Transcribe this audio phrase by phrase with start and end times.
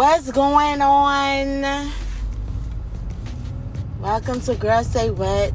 [0.00, 1.92] What's going on?
[4.00, 5.52] Welcome to Girl Say What.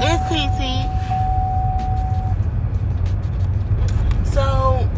[0.00, 0.88] It's TT.
[4.32, 4.88] So,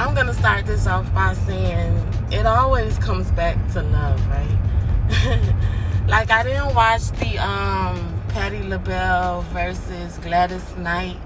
[0.00, 1.96] I'm going to start this off by saying
[2.32, 5.54] it always comes back to love, right?
[6.08, 11.18] like, I didn't watch the um, Patti LaBelle versus Gladys Knight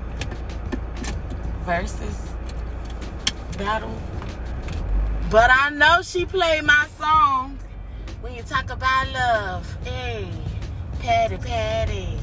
[1.68, 2.18] versus
[3.58, 3.94] battle.
[5.30, 7.58] But I know she played my song
[8.22, 9.76] when you talk about love.
[9.84, 10.30] Eh, hey,
[11.00, 12.18] Patti, Patti.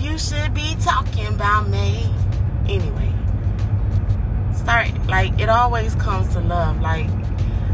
[0.00, 2.12] You should be talking about me.
[2.68, 3.14] Anyway,
[4.52, 6.80] start like it always comes to love.
[6.80, 7.08] Like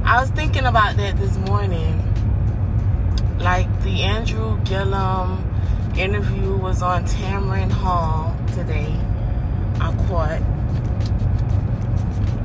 [0.05, 1.97] I was thinking about that this morning.
[3.39, 5.43] Like the Andrew Gillum
[5.97, 8.95] interview was on Tamron Hall today.
[9.81, 10.43] I caught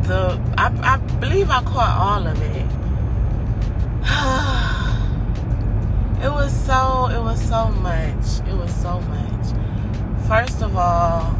[0.08, 2.66] the I, I believe I caught all of it.
[6.26, 8.42] it was so it was so much.
[8.48, 9.48] It was so much.
[10.28, 11.36] First of all,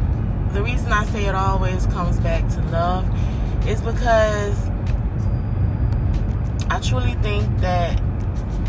[0.52, 3.04] the reason I say it always comes back to love
[3.66, 4.70] is because
[6.68, 8.00] I truly think that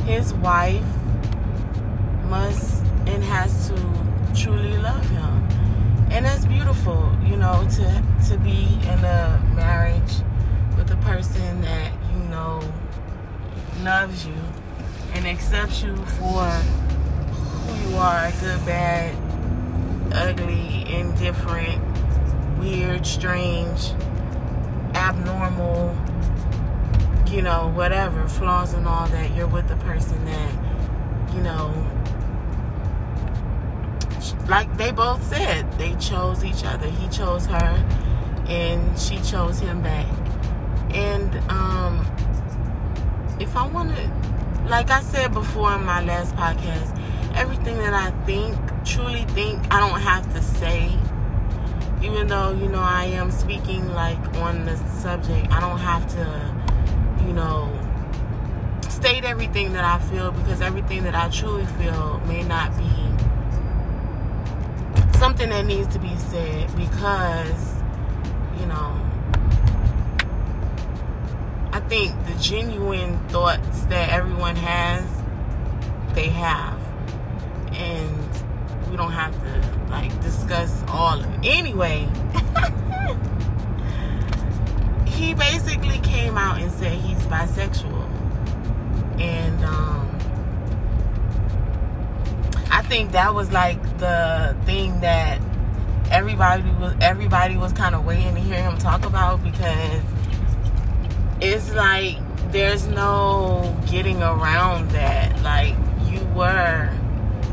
[0.05, 0.85] his wife
[2.29, 3.75] must and has to
[4.35, 5.46] truly love him
[6.11, 10.13] and that's beautiful you know to to be in a marriage
[10.77, 12.61] with a person that you know
[13.83, 14.35] loves you
[15.13, 19.15] and accepts you for who you are good bad
[20.13, 21.81] ugly indifferent
[22.59, 23.91] weird strange
[24.95, 25.95] abnormal
[27.27, 30.53] you know whatever flaws and all that you're with the person that
[31.35, 31.71] you know
[34.49, 36.87] like they both said, they chose each other.
[36.87, 37.85] He chose her,
[38.47, 40.07] and she chose him back.
[40.91, 42.05] And um,
[43.39, 46.97] if I want to, like I said before in my last podcast,
[47.35, 48.55] everything that I think,
[48.85, 50.97] truly think, I don't have to say.
[52.01, 57.25] Even though you know I am speaking like on the subject, I don't have to,
[57.25, 57.73] you know,
[58.87, 63.16] state everything that I feel because everything that I truly feel may not be
[65.17, 67.81] something that needs to be said because,
[68.59, 69.01] you know,
[71.71, 75.03] I think the genuine thoughts that everyone has,
[76.13, 76.79] they have.
[77.73, 81.39] And we don't have to, like, discuss all of it.
[81.43, 82.07] Anyway,
[85.07, 88.07] he basically came out and said he's bisexual.
[89.19, 90.06] And, um,
[92.71, 95.39] I think that was like the thing that
[96.11, 100.01] everybody was everybody was kind of waiting to hear him talk about because
[101.41, 102.17] it's like
[102.51, 105.41] there's no getting around that.
[105.41, 106.91] Like you were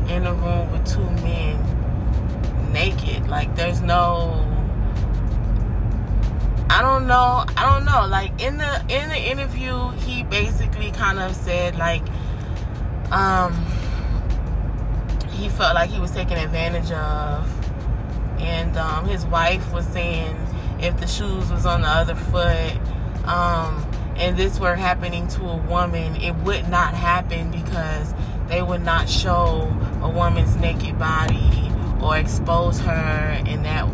[0.09, 3.27] in a room with two men naked.
[3.27, 4.51] Like there's no
[6.69, 7.45] I don't know.
[7.55, 8.07] I don't know.
[8.07, 12.01] Like in the in the interview, he basically kind of said like
[13.11, 13.53] um
[15.35, 17.51] he felt like he was taken advantage of.
[18.39, 20.35] And um, his wife was saying
[20.79, 22.75] if the shoes was on the other foot,
[23.25, 23.85] um,
[24.17, 28.13] and this were happening to a woman, it would not happen because
[28.47, 31.71] they would not show a woman's naked body
[32.01, 33.89] or expose her in that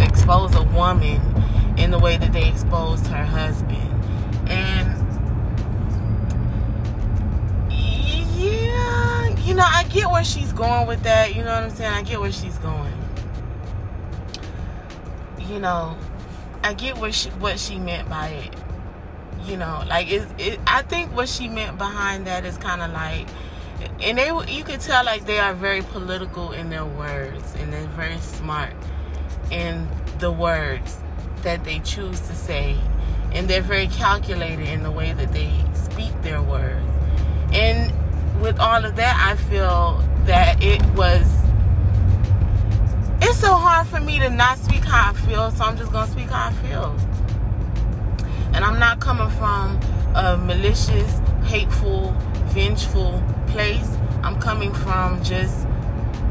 [0.00, 1.20] expose a woman
[1.76, 3.92] in the way that they exposed her husband.
[4.48, 4.85] And
[9.46, 11.36] you know, I get where she's going with that.
[11.36, 11.92] You know what I'm saying?
[11.92, 12.92] I get where she's going.
[15.38, 15.96] You know,
[16.64, 18.54] I get what she, what she meant by it.
[19.44, 20.60] You know, like it, it.
[20.66, 23.28] I think what she meant behind that is kind of like,
[24.00, 27.86] and they you could tell like they are very political in their words, and they're
[27.88, 28.72] very smart
[29.52, 29.86] in
[30.18, 30.98] the words
[31.42, 32.76] that they choose to say,
[33.32, 36.84] and they're very calculated in the way that they speak their words.
[37.52, 37.92] And
[38.40, 41.26] with all of that, I feel that it was.
[43.22, 46.10] It's so hard for me to not speak how I feel, so I'm just gonna
[46.10, 46.96] speak how I feel.
[48.54, 49.80] And I'm not coming from
[50.14, 52.12] a malicious, hateful,
[52.46, 53.88] vengeful place.
[54.22, 55.66] I'm coming from just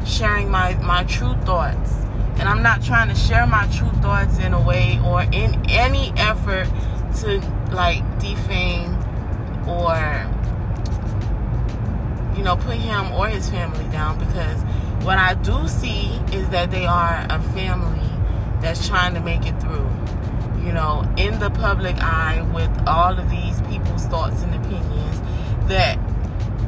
[0.04, 1.92] sharing my, my true thoughts.
[2.38, 6.12] And I'm not trying to share my true thoughts in a way or in any
[6.16, 6.68] effort
[7.20, 7.40] to
[7.72, 8.94] like defame
[9.66, 10.35] or
[12.36, 14.62] you know, put him or his family down because
[15.04, 18.08] what I do see is that they are a family
[18.60, 19.88] that's trying to make it through.
[20.64, 25.20] You know, in the public eye with all of these people's thoughts and opinions
[25.68, 25.98] that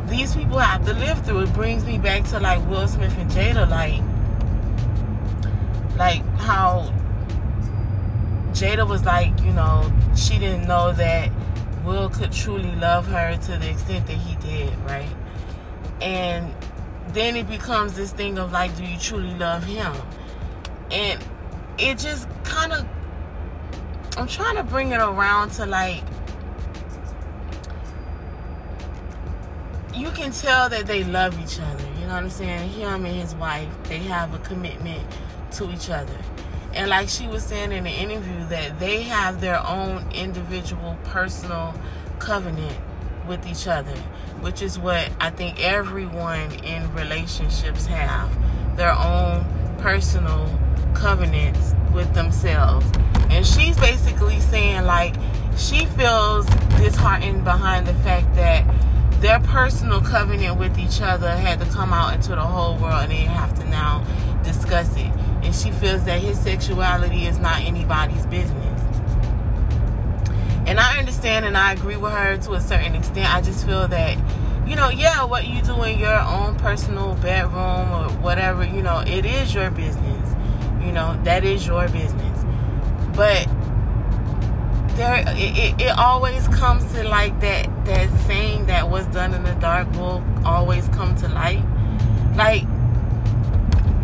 [0.09, 1.41] these people have to live through.
[1.41, 4.03] It brings me back to like Will Smith and Jada, like
[5.99, 6.93] like how
[8.53, 11.31] Jada was like, you know, she didn't know that
[11.85, 15.09] Will could truly love her to the extent that he did, right?
[16.01, 16.55] And
[17.09, 19.93] then it becomes this thing of like, do you truly love him?
[20.91, 21.25] And
[21.79, 22.87] it just kind of,
[24.17, 26.03] I'm trying to bring it around to like,
[29.95, 31.85] you can tell that they love each other.
[31.95, 32.71] You know what I'm saying?
[32.71, 35.05] Him and his wife, they have a commitment
[35.53, 36.17] to each other.
[36.75, 41.75] And like she was saying in the interview, that they have their own individual personal
[42.19, 42.77] covenant
[43.29, 43.95] with each other,
[44.41, 48.31] which is what I think everyone in relationships have
[48.77, 49.45] their own
[49.79, 50.49] personal
[50.95, 52.87] covenants with themselves.
[53.31, 55.15] And she's basically saying, like,
[55.57, 56.47] she feels
[56.79, 58.65] disheartened behind the fact that
[59.21, 63.11] their personal covenant with each other had to come out into the whole world and
[63.11, 64.05] they have to now
[64.45, 65.13] discuss it.
[65.43, 68.78] And she feels that his sexuality is not anybody's business.
[70.69, 73.35] And I understand and I agree with her to a certain extent.
[73.35, 74.19] I just feel that,
[74.69, 78.99] you know, yeah, what you do in your own personal bedroom or whatever, you know,
[79.07, 80.35] it is your business.
[80.85, 82.45] You know, that is your business.
[83.17, 83.49] But
[84.99, 89.55] there it, it, always comes to like that that saying that what's done in the
[89.55, 91.65] dark will always come to light
[92.37, 92.65] like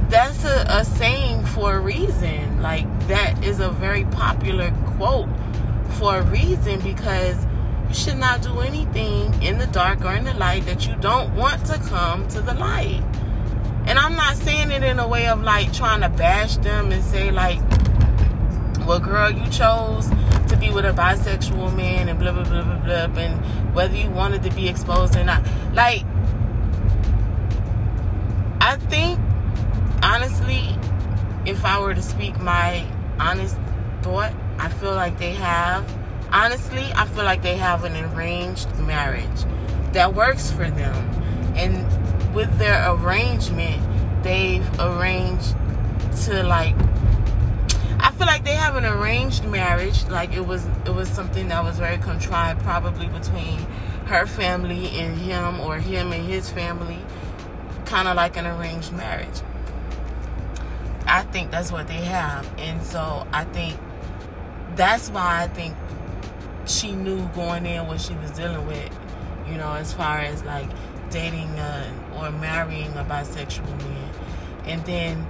[0.09, 5.29] that's a, a saying for a reason like that is a very popular quote
[5.93, 7.47] for a reason because
[7.89, 11.35] you should not do anything in the dark or in the light that you don't
[11.35, 13.03] want to come to the light
[13.87, 17.03] and i'm not saying it in a way of like trying to bash them and
[17.05, 17.59] say like
[18.87, 20.09] well girl you chose
[20.49, 24.11] to be with a bisexual man and blah blah blah blah blah and whether you
[24.11, 25.45] wanted to be exposed or not.
[25.73, 26.05] Like
[28.61, 29.19] I think
[30.03, 30.79] honestly,
[31.45, 32.87] if I were to speak my
[33.19, 33.57] honest
[34.03, 35.85] thought, I feel like they have
[36.35, 39.45] honestly, I feel like they have an arranged marriage
[39.93, 41.11] that works for them.
[41.55, 43.81] And with their arrangement,
[44.25, 45.55] they've arranged
[46.25, 46.75] to like
[48.01, 50.05] I feel like they have an arranged marriage.
[50.09, 53.59] Like it was it was something that was very contrived, probably between
[54.07, 56.99] her family and him, or him and his family,
[57.87, 59.41] kind of like an arranged marriage.
[61.07, 63.79] I think that's what they have, and so I think
[64.77, 65.75] that's why I think
[66.67, 68.91] she knew going in what she was dealing with.
[69.49, 70.69] You know, as far as like
[71.11, 74.15] dating uh, or marrying a bisexual man,
[74.67, 75.27] and then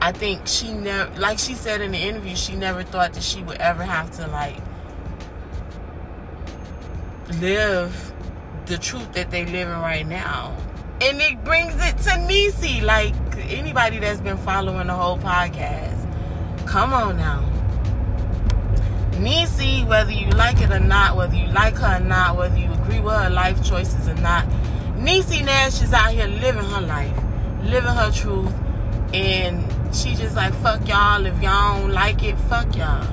[0.00, 3.42] I think she never, like she said in the interview, she never thought that she
[3.42, 4.56] would ever have to like
[7.40, 8.12] live
[8.66, 10.56] the truth that they living right now.
[11.00, 13.14] And it brings it to Niecy, like
[13.50, 16.66] anybody that's been following the whole podcast.
[16.66, 17.55] Come on now.
[19.16, 22.70] Niecy, whether you like it or not, whether you like her or not, whether you
[22.72, 24.46] agree with her life choices or not,
[24.96, 27.16] Niecy Nash is out here living her life,
[27.62, 28.52] living her truth,
[29.14, 29.64] and
[29.94, 33.06] she just like fuck y'all if y'all don't like it fuck y'all.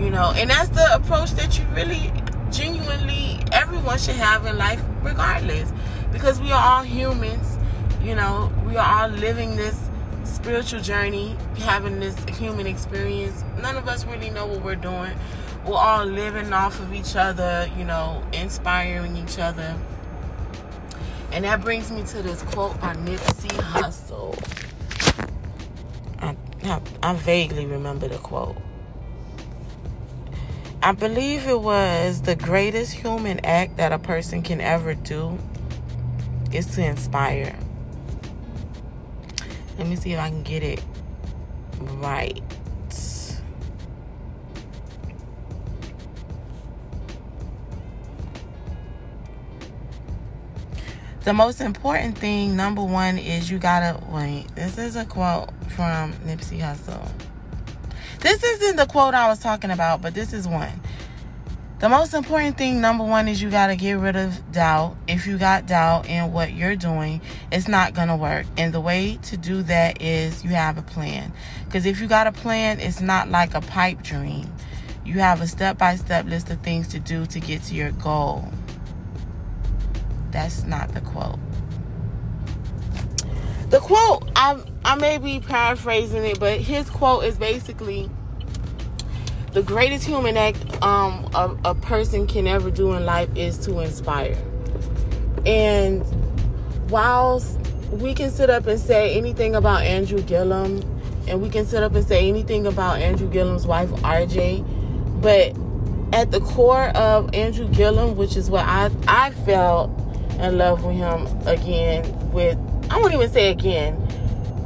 [0.00, 2.12] You know and that's the approach that you really
[2.50, 5.72] genuinely everyone should have in life regardless
[6.12, 7.58] because we are all humans
[8.02, 9.87] you know we are all living this
[10.48, 15.12] spiritual journey having this human experience none of us really know what we're doing
[15.66, 19.76] we're all living off of each other you know inspiring each other
[21.32, 24.34] and that brings me to this quote by Nipsey Hussle
[27.02, 28.56] I vaguely remember the quote.
[30.82, 35.38] I believe it was the greatest human act that a person can ever do
[36.52, 37.56] is to inspire.
[39.78, 40.82] Let me see if I can get it
[41.80, 42.42] right.
[51.22, 54.46] The most important thing, number one, is you gotta wait.
[54.54, 57.06] This is a quote from Nipsey Hussle.
[58.20, 60.72] This isn't the quote I was talking about, but this is one.
[61.80, 64.96] The most important thing, number one, is you got to get rid of doubt.
[65.06, 67.20] If you got doubt in what you're doing,
[67.52, 68.46] it's not going to work.
[68.56, 71.32] And the way to do that is you have a plan.
[71.66, 74.52] Because if you got a plan, it's not like a pipe dream.
[75.04, 77.92] You have a step by step list of things to do to get to your
[77.92, 78.48] goal.
[80.32, 81.38] That's not the quote.
[83.70, 88.10] the quote I I may be paraphrasing it, but his quote is basically
[89.52, 93.80] the greatest human act um, a, a person can ever do in life is to
[93.80, 94.36] inspire.
[95.46, 96.04] And
[96.90, 97.58] whilst
[97.90, 100.82] we can sit up and say anything about Andrew Gillum,
[101.26, 104.26] and we can sit up and say anything about Andrew Gillum's wife, R.
[104.26, 104.62] Jai,
[105.20, 105.54] but
[106.12, 109.90] at the core of Andrew Gillum, which is what I I felt
[110.38, 112.30] in love with him again.
[112.32, 112.58] With
[112.90, 113.96] I won't even say again.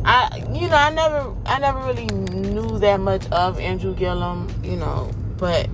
[0.04, 4.76] I you know I never I never really knew that much of Andrew Gillum, you
[4.76, 5.68] know, but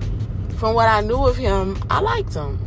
[0.57, 2.59] from what I knew of him, I liked him.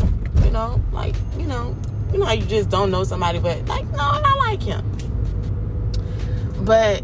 [0.45, 1.77] You know, like you know,
[2.13, 4.85] you know, you just don't know somebody, but like no, I like him.
[6.65, 7.03] But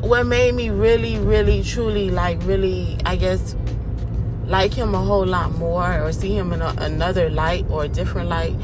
[0.00, 3.56] what made me really, really, truly like really, I guess
[4.46, 7.88] like him a whole lot more or see him in a, another light or a
[7.88, 8.54] different light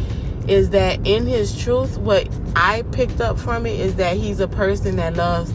[0.47, 4.49] is that in his truth what i picked up from it is that he's a
[4.49, 5.53] person that loves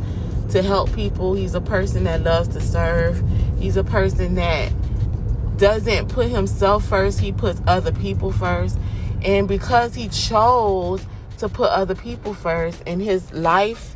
[0.49, 1.33] to help people.
[1.33, 3.23] He's a person that loves to serve.
[3.59, 4.71] He's a person that
[5.57, 7.19] doesn't put himself first.
[7.19, 8.77] He puts other people first.
[9.23, 11.05] And because he chose
[11.37, 13.95] to put other people first and his life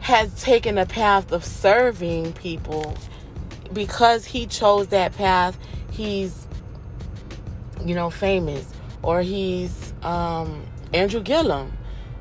[0.00, 2.96] has taken a path of serving people
[3.72, 5.58] because he chose that path,
[5.90, 6.46] he's,
[7.84, 8.72] you know, famous.
[9.02, 11.72] Or he's um, Andrew Gillum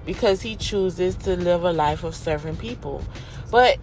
[0.09, 3.03] because he chooses to live a life of serving people.
[3.51, 3.77] But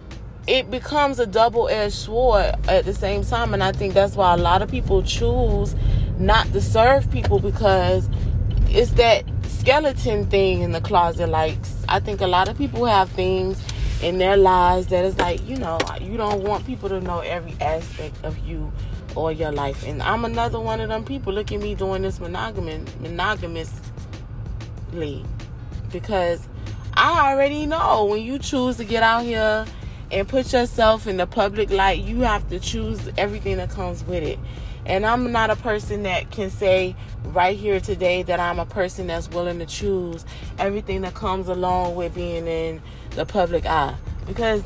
[0.45, 3.53] it becomes a double edged sword at the same time.
[3.53, 5.73] And I think that's why a lot of people choose
[6.17, 8.09] not to serve people because
[8.67, 11.29] it's that skeleton thing in the closet.
[11.29, 11.57] Like,
[11.87, 13.63] I think a lot of people have things
[14.03, 17.55] in their lives that is like, you know, you don't want people to know every
[17.61, 18.69] aspect of you
[19.15, 19.87] or your life.
[19.87, 21.31] And I'm another one of them people.
[21.31, 25.23] Look at me doing this monogamous monogamously.
[25.91, 26.47] Because
[26.93, 29.65] I already know when you choose to get out here
[30.11, 34.23] and put yourself in the public light, you have to choose everything that comes with
[34.23, 34.39] it.
[34.85, 39.07] And I'm not a person that can say right here today that I'm a person
[39.07, 40.25] that's willing to choose
[40.57, 44.63] everything that comes along with being in the public eye because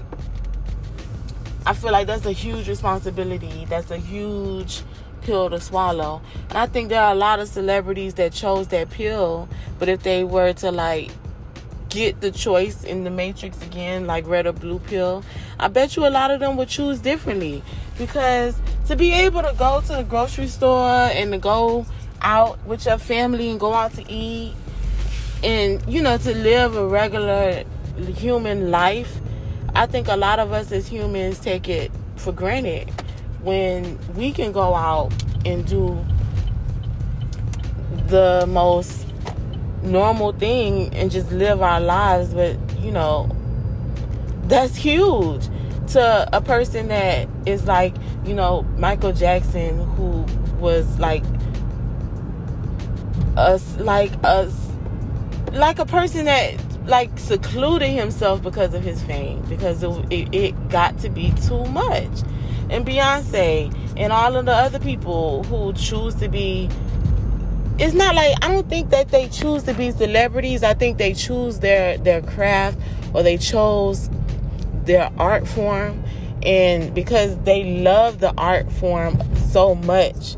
[1.65, 3.65] I feel like that's a huge responsibility.
[3.69, 4.83] That's a huge
[5.21, 6.21] pill to swallow.
[6.49, 9.47] And I think there are a lot of celebrities that chose that pill,
[9.79, 11.11] but if they were to like
[11.89, 15.23] get the choice in the matrix again, like red or blue pill,
[15.59, 17.63] I bet you a lot of them would choose differently.
[17.97, 18.55] Because
[18.87, 21.85] to be able to go to the grocery store and to go
[22.21, 24.53] out with your family and go out to eat
[25.43, 27.63] and you know to live a regular
[28.15, 29.19] human life,
[29.75, 32.91] I think a lot of us as humans take it for granted
[33.43, 35.11] when we can go out
[35.45, 36.03] and do
[38.07, 39.07] the most
[39.83, 43.29] normal thing and just live our lives but you know
[44.43, 45.47] that's huge
[45.87, 47.93] to a person that is like
[48.25, 50.25] you know Michael Jackson who
[50.59, 51.23] was like
[53.37, 54.69] us like us
[55.53, 56.55] like a person that
[56.85, 61.63] like secluded himself because of his fame because it, it, it, got to be too
[61.65, 62.21] much
[62.71, 66.69] and beyonce and all of the other people who choose to be
[67.77, 70.63] it's not like i don't think that they choose to be celebrities.
[70.63, 72.77] I think they choose their their craft
[73.13, 74.09] or they chose
[74.85, 76.03] their art form.
[76.43, 79.19] And because they love the art form
[79.51, 80.37] so much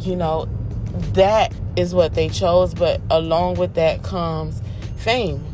[0.00, 0.48] you know
[1.12, 4.60] that is what they chose, but along with that comes
[4.96, 5.44] fame.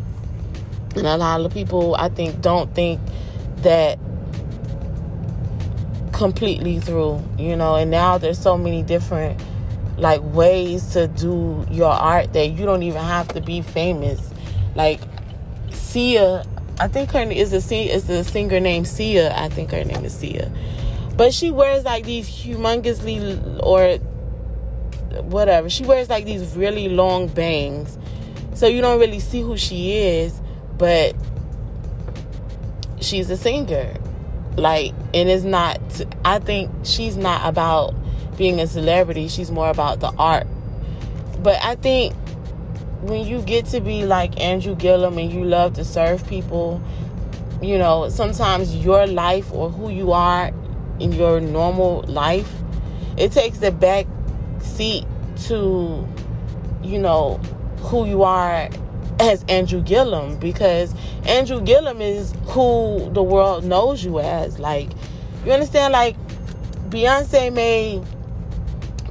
[0.94, 3.00] And a lot of people, I think, don't think
[3.58, 3.98] that
[6.16, 9.40] completely through, you know, and now there's so many different
[9.98, 14.30] like ways to do your art that you don't even have to be famous.
[14.74, 15.00] Like
[15.70, 16.44] Sia,
[16.80, 19.36] I think her is a is a singer named Sia.
[19.36, 20.50] I think her name is Sia.
[21.16, 23.98] But she wears like these humongously or
[25.22, 25.68] whatever.
[25.68, 27.98] She wears like these really long bangs.
[28.54, 30.40] So you don't really see who she is,
[30.78, 31.14] but
[33.00, 33.98] she's a singer.
[34.56, 35.80] Like, and it's not,
[36.24, 37.94] I think she's not about
[38.36, 39.28] being a celebrity.
[39.28, 40.46] She's more about the art.
[41.42, 42.14] But I think
[43.02, 46.82] when you get to be like Andrew Gillum and you love to serve people,
[47.62, 50.50] you know, sometimes your life or who you are
[51.00, 52.50] in your normal life,
[53.16, 54.06] it takes the back
[54.60, 55.06] seat
[55.44, 56.06] to,
[56.82, 57.38] you know,
[57.78, 58.68] who you are
[59.18, 60.94] as Andrew Gillum because
[61.26, 64.58] Andrew Gillum is who the world knows you as.
[64.58, 64.90] Like,
[65.44, 65.92] you understand?
[65.92, 66.16] Like,
[66.90, 68.02] Beyonce may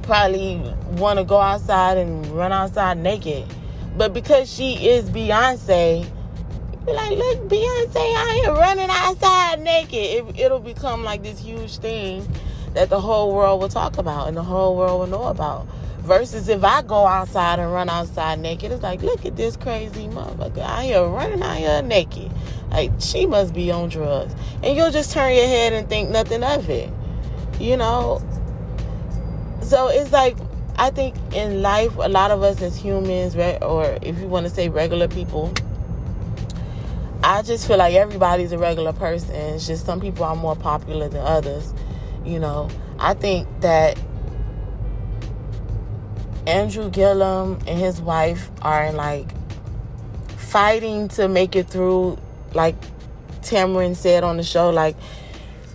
[0.02, 0.58] probably
[0.92, 3.44] want to go outside and run outside naked,
[3.96, 6.08] but because she is Beyonce,
[6.86, 10.24] Be like, look, Beyonce out here running outside naked.
[10.38, 12.24] It, will become like this huge thing
[12.74, 15.66] that the whole world will talk about and the whole world will know about.
[16.06, 20.06] Versus if I go outside and run outside naked, it's like, look at this crazy
[20.06, 22.30] motherfucker out here running out here naked.
[22.70, 24.32] Like, she must be on drugs.
[24.62, 26.90] And you'll just turn your head and think nothing of it.
[27.58, 28.22] You know?
[29.62, 30.36] So it's like,
[30.76, 34.50] I think in life, a lot of us as humans, or if you want to
[34.50, 35.52] say regular people,
[37.24, 39.34] I just feel like everybody's a regular person.
[39.34, 41.74] It's just some people are more popular than others.
[42.24, 42.70] You know,
[43.00, 43.98] I think that
[46.46, 49.28] Andrew Gillum and his wife are like
[50.36, 52.18] fighting to make it through,
[52.54, 52.76] like
[53.42, 54.96] Tamron said on the show, like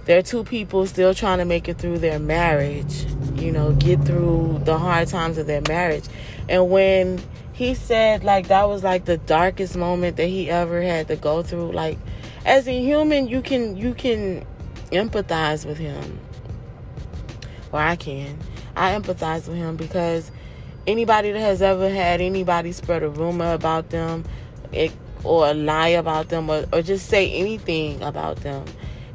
[0.06, 4.62] they're two people still trying to make it through their marriage, you know, get through
[4.64, 6.06] the hard times of their marriage.
[6.48, 7.22] And when
[7.62, 11.44] he said like that was like the darkest moment that he ever had to go
[11.44, 11.96] through like
[12.44, 14.44] as a human you can you can
[14.92, 16.20] empathize with him
[17.72, 18.36] or i can
[18.76, 20.32] i empathize with him because
[20.88, 24.24] anybody that has ever had anybody spread a rumor about them
[24.72, 24.92] it,
[25.24, 28.66] or lie about them or, or just say anything about them.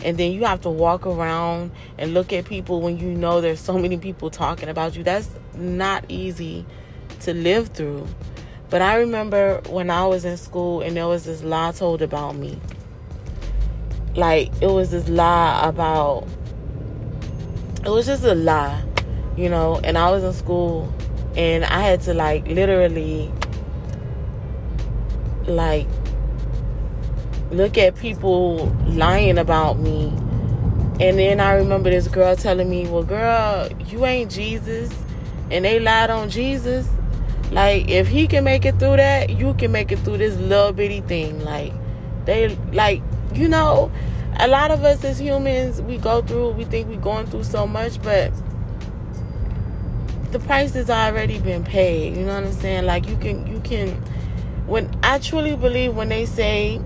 [0.05, 3.61] And then you have to walk around and look at people when you know there's
[3.61, 5.03] so many people talking about you.
[5.03, 6.65] That's not easy
[7.21, 8.07] to live through.
[8.69, 12.37] But I remember when I was in school and there was this lie told about
[12.37, 12.61] me.
[14.15, 16.27] Like, it was this lie about,
[17.85, 18.83] it was just a lie,
[19.37, 20.93] you know, and I was in school
[21.37, 23.33] and I had to, like, literally,
[25.47, 25.87] like,
[27.51, 30.09] look at people lying about me.
[30.99, 34.91] And then I remember this girl telling me, Well, girl, you ain't Jesus.
[35.51, 36.89] And they lied on Jesus.
[37.51, 40.73] Like if he can make it through that, you can make it through this little
[40.73, 41.45] bitty thing.
[41.45, 41.73] Like
[42.25, 43.03] they like
[43.35, 43.93] you know,
[44.39, 47.67] a lot of us as humans we go through we think we're going through so
[47.67, 48.33] much, but
[50.33, 52.17] the price has already been paid.
[52.17, 52.87] You know what I'm saying?
[52.87, 53.91] Like you can you can
[54.67, 56.81] when I truly believe when they say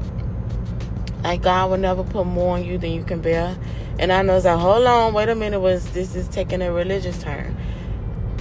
[1.23, 3.57] like God will never put more on you than you can bear.
[3.99, 6.73] And I know it's like, hold on, wait a minute, was this is taking a
[6.73, 7.57] religious turn.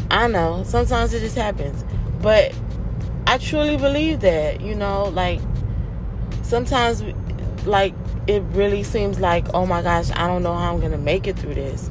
[0.09, 0.63] I know.
[0.63, 1.83] Sometimes it just happens.
[2.21, 2.53] But
[3.27, 5.41] I truly believe that, you know, like
[6.43, 7.03] sometimes
[7.65, 7.93] like
[8.27, 11.37] it really seems like, oh my gosh, I don't know how I'm to make it
[11.37, 11.89] through this.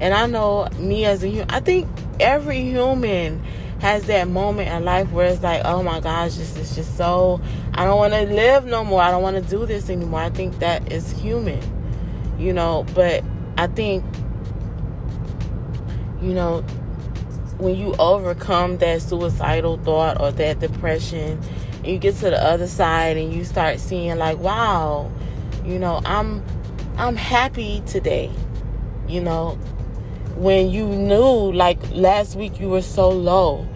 [0.00, 1.88] And I know me as a human, I think
[2.20, 3.42] every human
[3.80, 7.40] has that moment in life where it's like, oh my gosh, this is just so,
[7.74, 9.00] I don't want to live no more.
[9.00, 10.20] I don't want to do this anymore.
[10.20, 11.60] I think that is human,
[12.38, 13.24] you know, but
[13.56, 14.04] I think,
[16.20, 16.62] you know,
[17.60, 21.38] when you overcome that suicidal thought or that depression
[21.82, 25.10] and you get to the other side and you start seeing like wow
[25.64, 26.42] you know i'm
[26.96, 28.30] i'm happy today
[29.06, 29.58] you know
[30.40, 33.66] when you knew like last week you were so low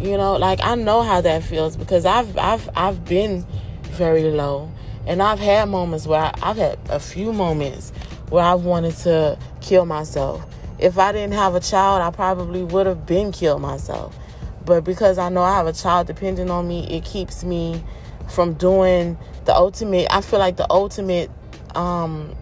[0.00, 3.44] you know like i know how that feels because i've i've i've been
[3.90, 4.70] very low
[5.06, 7.90] and i've had moments where I, i've had a few moments
[8.30, 10.44] where i've wanted to kill myself
[10.78, 14.16] if I didn't have a child, I probably would have been killed myself.
[14.64, 17.82] But because I know I have a child depending on me, it keeps me
[18.28, 20.06] from doing the ultimate.
[20.10, 21.30] I feel like the ultimate.
[21.74, 22.34] Um,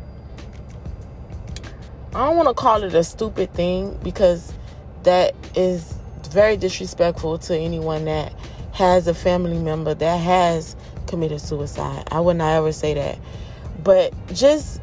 [2.14, 4.52] I don't want to call it a stupid thing because
[5.02, 5.94] that is
[6.30, 8.32] very disrespectful to anyone that
[8.72, 12.06] has a family member that has committed suicide.
[12.10, 13.18] I would not ever say that.
[13.82, 14.80] But just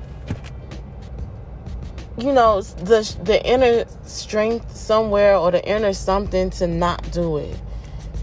[2.18, 7.60] you know the the inner strength somewhere or the inner something to not do it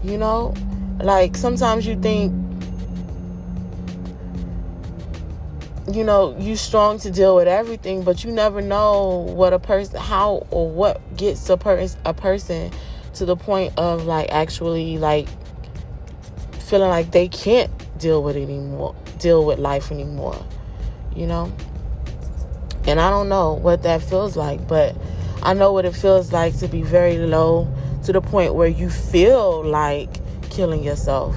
[0.01, 0.53] you know
[1.01, 2.33] like sometimes you think
[5.95, 9.99] you know you strong to deal with everything but you never know what a person
[9.99, 12.71] how or what gets a person a person
[13.13, 15.27] to the point of like actually like
[16.59, 20.45] feeling like they can't deal with it anymore deal with life anymore
[21.15, 21.51] you know
[22.87, 24.95] and I don't know what that feels like, but
[25.43, 27.71] I know what it feels like to be very low
[28.05, 30.09] to the point where you feel like
[30.49, 31.35] killing yourself.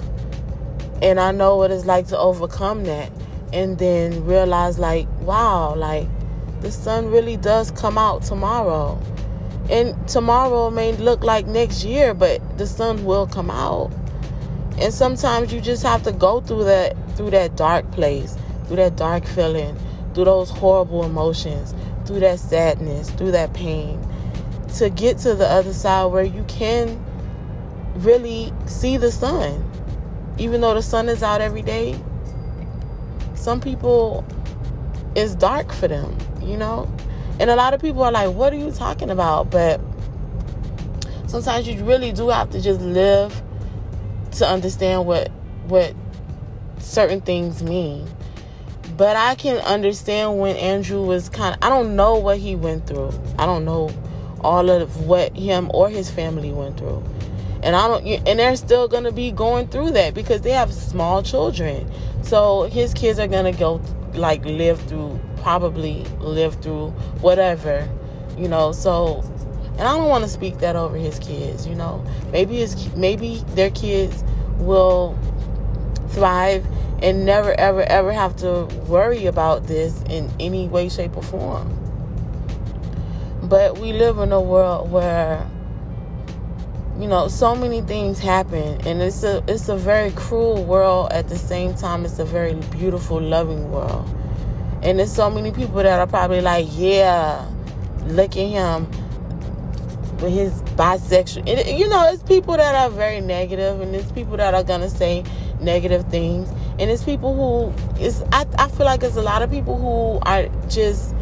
[1.03, 3.11] And I know what it's like to overcome that
[3.55, 6.07] and then realize, like, wow, like
[6.61, 9.01] the sun really does come out tomorrow.
[9.71, 13.91] And tomorrow may look like next year, but the sun will come out.
[14.79, 18.37] And sometimes you just have to go through that through that dark place,
[18.67, 19.79] through that dark feeling
[20.15, 21.75] through those horrible emotions,
[22.07, 24.01] through that sadness, through that pain,
[24.77, 27.05] to get to the other side where you can
[27.97, 29.71] really see the sun.
[30.39, 31.99] Even though the sun is out every day,
[33.45, 34.25] some people
[35.15, 36.91] it's dark for them, you know?
[37.39, 39.51] And a lot of people are like, what are you talking about?
[39.51, 39.83] But
[41.27, 43.43] sometimes you really do have to just live
[44.33, 45.31] to understand what
[45.67, 45.95] what
[46.79, 48.09] certain things mean.
[48.97, 52.87] But I can understand when Andrew was kind of I don't know what he went
[52.87, 53.13] through.
[53.39, 53.91] I don't know
[54.41, 57.05] all of what him or his family went through.
[57.65, 60.73] And I don't and they're still going to be going through that because they have
[60.73, 61.91] small children.
[62.23, 63.81] So his kids are going to go
[64.13, 67.89] like live through probably live through whatever,
[68.37, 68.73] you know.
[68.73, 69.25] So
[69.79, 72.05] and I don't want to speak that over his kids, you know.
[72.33, 74.23] Maybe his maybe their kids
[74.59, 75.19] will
[76.11, 76.67] thrive
[77.03, 81.81] and never ever ever have to worry about this in any way shape or form.
[83.43, 85.47] But we live in a world where
[86.99, 91.29] you know so many things happen and it's a it's a very cruel world at
[91.29, 94.09] the same time it's a very beautiful loving world.
[94.83, 97.49] And there's so many people that are probably like yeah
[98.07, 98.87] look at him
[100.21, 104.37] with his bisexual and, you know it's people that are very negative and it's people
[104.37, 105.25] that are gonna say
[105.61, 109.51] negative things and it's people who is I, I feel like it's a lot of
[109.51, 111.15] people who are just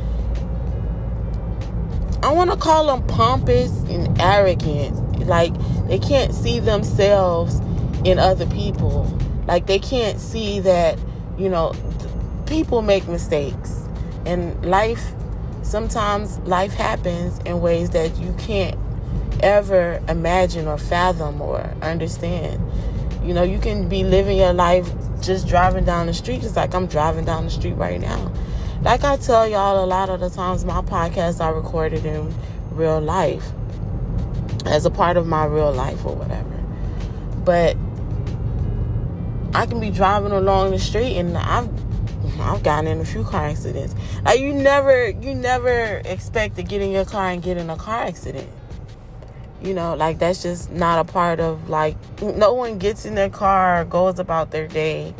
[2.22, 5.52] I want to call them pompous and arrogant like
[5.86, 7.60] they can't see themselves
[8.04, 9.04] in other people.
[9.46, 10.98] Like they can't see that,
[11.38, 11.74] you know,
[12.46, 13.88] people make mistakes.
[14.26, 15.12] And life
[15.62, 18.78] sometimes life happens in ways that you can't
[19.40, 22.60] ever imagine or fathom or understand.
[23.24, 26.74] You know, you can be living your life just driving down the street, just like
[26.74, 28.32] I'm driving down the street right now.
[28.82, 32.34] Like I tell y'all, a lot of the times my podcasts are recorded in
[32.72, 33.52] real life
[34.66, 36.48] as a part of my real life or whatever.
[37.44, 37.76] But
[39.54, 41.68] I can be driving along the street and I've
[42.40, 43.94] I've gotten in a few car accidents.
[44.24, 47.76] Like you never you never expect to get in your car and get in a
[47.76, 48.48] car accident.
[49.62, 53.30] You know, like that's just not a part of like no one gets in their
[53.30, 55.14] car, goes about their day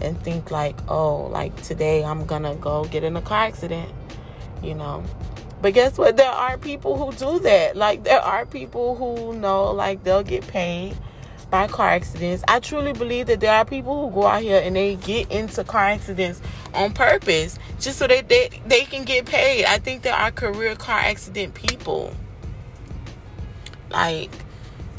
[0.00, 3.90] and think like, "Oh, like today I'm going to go get in a car accident."
[4.62, 5.04] You know.
[5.66, 6.16] But guess what?
[6.16, 7.74] There are people who do that.
[7.76, 10.94] Like there are people who know like they'll get paid
[11.50, 12.44] by car accidents.
[12.46, 15.64] I truly believe that there are people who go out here and they get into
[15.64, 16.40] car accidents
[16.72, 19.64] on purpose just so that they, they can get paid.
[19.64, 22.14] I think there are career car accident people.
[23.90, 24.30] Like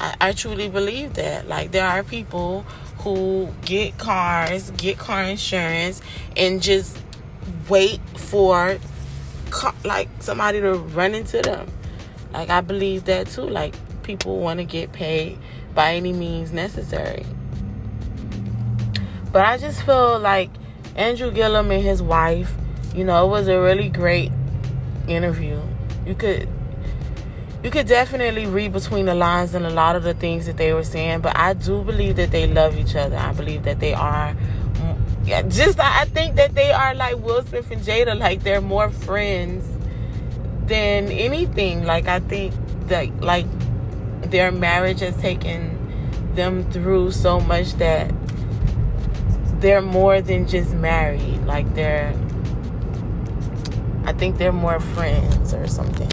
[0.02, 1.48] I, I truly believe that.
[1.48, 2.60] Like there are people
[2.98, 6.02] who get cars, get car insurance
[6.36, 6.98] and just
[7.70, 8.78] wait for
[9.84, 11.70] like somebody to run into them.
[12.32, 13.42] Like I believe that too.
[13.42, 15.38] Like people want to get paid
[15.74, 17.24] by any means necessary.
[19.32, 20.50] But I just feel like
[20.96, 22.52] Andrew Gillum and his wife,
[22.94, 24.32] you know, it was a really great
[25.06, 25.60] interview.
[26.06, 26.48] You could
[27.62, 30.72] you could definitely read between the lines and a lot of the things that they
[30.72, 33.16] were saying, but I do believe that they love each other.
[33.16, 34.36] I believe that they are
[35.48, 39.66] just I think that they are like Will Smith and Jada, like they're more friends
[40.66, 41.84] than anything.
[41.84, 42.54] Like I think
[42.88, 43.46] that like
[44.22, 48.12] their marriage has taken them through so much that
[49.60, 51.44] they're more than just married.
[51.44, 52.14] Like they're
[54.04, 56.10] I think they're more friends or something.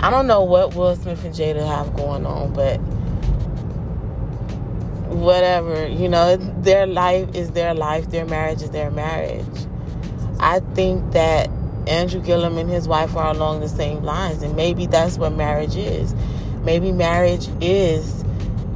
[0.00, 2.80] I don't know what Will Smith and Jada have going on, but
[5.20, 9.44] whatever, you know, their life is their life, their marriage is their marriage.
[10.40, 11.50] I think that
[11.86, 15.76] Andrew Gillum and his wife are along the same lines, and maybe that's what marriage
[15.76, 16.14] is.
[16.64, 18.24] Maybe marriage is,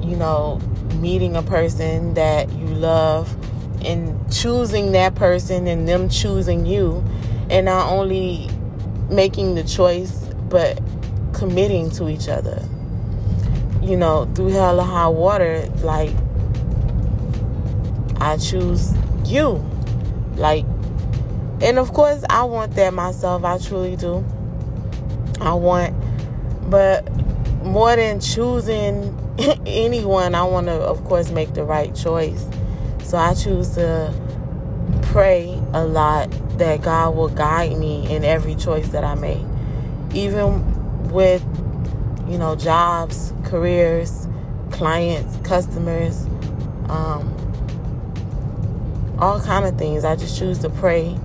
[0.01, 0.61] you know,
[0.97, 3.35] meeting a person that you love
[3.85, 7.05] and choosing that person and them choosing you,
[7.51, 8.49] and not only
[9.11, 10.13] making the choice,
[10.49, 10.81] but
[11.33, 12.63] committing to each other
[13.83, 16.15] you know, through hell or high water, like
[18.23, 19.61] I choose you.
[20.37, 20.65] Like,
[21.61, 23.45] and of course, I want that myself.
[23.45, 24.25] I truly do.
[25.41, 25.93] I want,
[26.71, 27.11] but
[27.65, 29.19] more than choosing
[29.67, 32.47] anyone, I want to, of course, make the right choice.
[33.03, 34.15] So I choose to
[35.03, 39.45] pray a lot that God will guide me in every choice that I make.
[40.15, 41.43] Even with,
[42.29, 44.29] you know, jobs, careers,
[44.71, 46.25] clients, customers,
[46.89, 47.37] um,
[49.19, 50.05] all kind of things.
[50.05, 51.19] I just choose to pray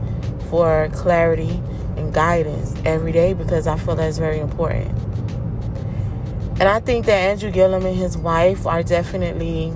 [0.50, 1.62] for clarity
[1.97, 4.91] and guidance every day because I feel that's very important.
[6.60, 9.73] And I think that Andrew Gillum and his wife are definitely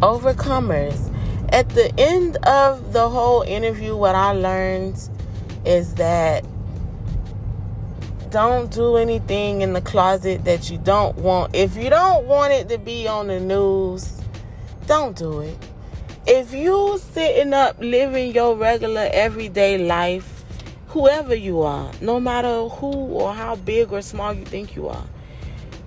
[0.00, 1.06] overcomers.
[1.52, 4.96] at the end of the whole interview, what I learned
[5.64, 6.44] is that
[8.30, 11.54] don't do anything in the closet that you don't want.
[11.54, 14.20] If you don't want it to be on the news,
[14.86, 15.58] don't do it.
[16.26, 20.44] If you sitting up living your regular everyday life,
[20.88, 25.04] whoever you are, no matter who or how big or small you think you are,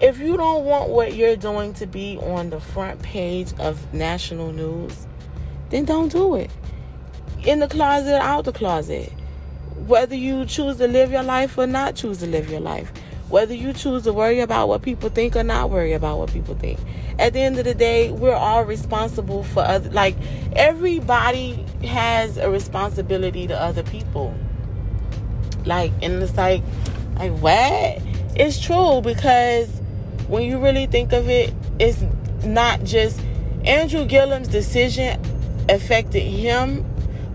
[0.01, 4.51] if you don't want what you're doing to be on the front page of national
[4.51, 5.07] news,
[5.69, 6.51] then don't do it.
[7.45, 9.11] In the closet, out the closet
[9.87, 12.91] whether you choose to live your life or not choose to live your life,
[13.33, 16.53] whether you choose to worry about what people think or not worry about what people
[16.53, 16.79] think.
[17.17, 20.15] At the end of the day, we're all responsible for other like
[20.55, 24.35] everybody has a responsibility to other people.
[25.65, 26.61] Like and it's like
[27.15, 28.03] like what?
[28.35, 29.67] It's true because
[30.27, 32.05] when you really think of it, it's
[32.45, 33.19] not just
[33.65, 35.19] Andrew Gillum's decision
[35.69, 36.85] affected him,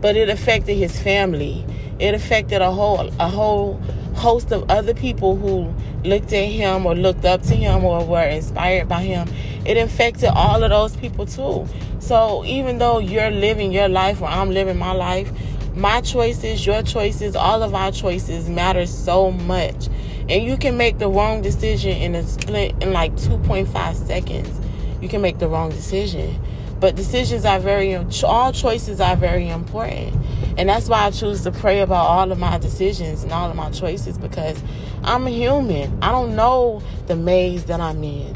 [0.01, 1.67] but it affected his family
[1.99, 3.81] it affected a whole a whole
[4.19, 5.73] host of other people who
[6.07, 9.29] looked at him or looked up to him or were inspired by him.
[9.65, 11.67] It infected all of those people too.
[12.01, 15.31] So even though you're living your life or I'm living my life,
[15.75, 19.89] my choices, your choices, all of our choices matter so much.
[20.29, 24.61] And you can make the wrong decision in a split in like 2.5 seconds.
[25.01, 26.39] You can make the wrong decision.
[26.81, 30.15] But decisions are very, all choices are very important.
[30.57, 33.57] And that's why I choose to pray about all of my decisions and all of
[33.57, 34.61] my choices because
[35.03, 36.03] I'm a human.
[36.03, 38.35] I don't know the maze that I'm in.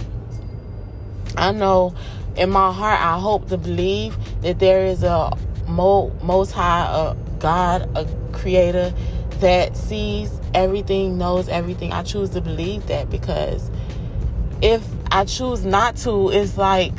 [1.36, 1.94] I know
[2.36, 7.90] in my heart, I hope to believe that there is a most high a God,
[7.96, 8.94] a creator
[9.40, 11.92] that sees everything, knows everything.
[11.92, 13.70] I choose to believe that because
[14.60, 16.94] if I choose not to, it's like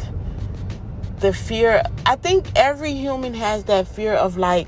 [1.24, 4.68] the fear i think every human has that fear of like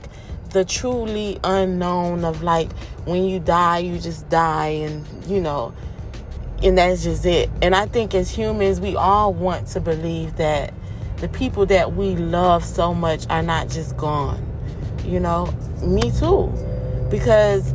[0.52, 2.72] the truly unknown of like
[3.04, 5.74] when you die you just die and you know
[6.64, 7.50] and that's just it.
[7.62, 10.74] And i think as humans we all want to believe that
[11.18, 14.42] the people that we love so much are not just gone
[15.04, 15.46] you know?
[15.84, 16.52] Me too.
[17.12, 17.74] Because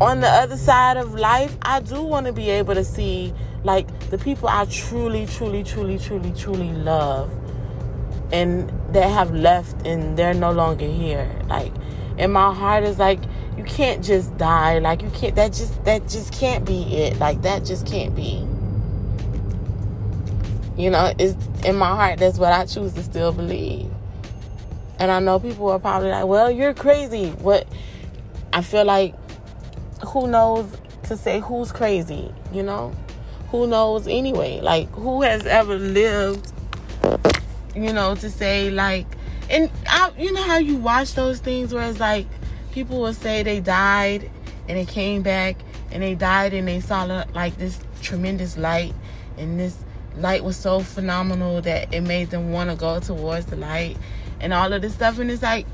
[0.00, 3.34] on the other side of life i do want to be able to see
[3.64, 7.30] like the people i truly truly truly truly truly love
[8.32, 11.30] and that have left and they're no longer here.
[11.46, 11.72] Like
[12.18, 13.20] and my heart is like
[13.56, 14.78] you can't just die.
[14.78, 17.18] Like you can't that just that just can't be it.
[17.18, 18.46] Like that just can't be.
[20.80, 23.90] You know it's in my heart that's what i choose to still believe.
[24.98, 27.30] And i know people are probably like well you're crazy.
[27.30, 27.66] What
[28.52, 29.14] i feel like
[30.06, 30.66] who knows
[31.04, 32.94] to say who's crazy you know?
[33.50, 34.60] Who knows anyway?
[34.60, 36.52] Like who has ever lived
[37.74, 39.06] you know, to say like,
[39.48, 42.26] and I, you know how you watch those things where it's like
[42.72, 44.30] people will say they died
[44.68, 45.56] and they came back
[45.90, 47.02] and they died and they saw
[47.34, 48.94] like this tremendous light
[49.36, 49.76] and this
[50.16, 53.96] light was so phenomenal that it made them want to go towards the light
[54.40, 55.18] and all of this stuff.
[55.18, 55.66] And it's like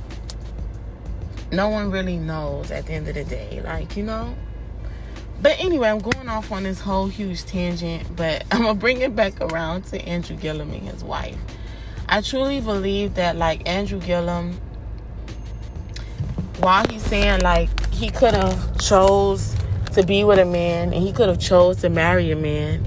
[1.52, 4.34] no one really knows at the end of the day like you know?
[5.42, 9.14] But anyway i'm going off on this whole huge tangent but i'm gonna bring it
[9.14, 11.38] back around to andrew gillum and his wife
[12.08, 14.52] I truly believe that like Andrew Gillum,
[16.60, 19.56] while he's saying like he could have chose
[19.92, 22.84] to be with a man and he could have chose to marry a man.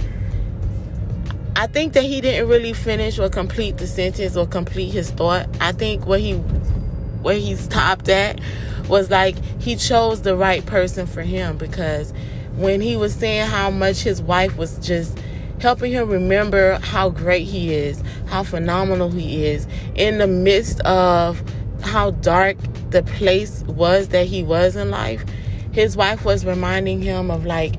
[1.56, 5.48] I think that he didn't really finish or complete the sentence or complete his thought.
[5.60, 8.40] I think what he where he stopped at
[8.88, 12.14] was like he chose the right person for him because
[12.56, 15.18] when he was saying how much his wife was just
[15.60, 21.42] helping him remember how great he is, how phenomenal he is in the midst of
[21.82, 22.58] how dark
[22.92, 25.24] the place was that he was in life.
[25.72, 27.76] His wife was reminding him of like,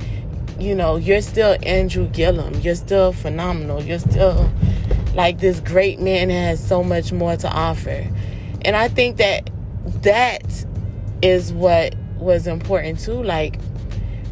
[0.59, 2.55] you know, you're still Andrew Gillum.
[2.61, 3.83] You're still phenomenal.
[3.83, 4.51] You're still
[5.15, 8.07] like this great man that has so much more to offer.
[8.63, 9.51] And I think that
[10.03, 10.67] that
[11.23, 13.23] is what was important too.
[13.23, 13.59] Like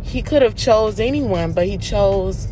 [0.03, 2.49] he could have chose anyone, but he chose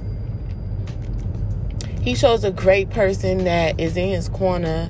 [2.07, 4.89] he shows a great person that is in his corner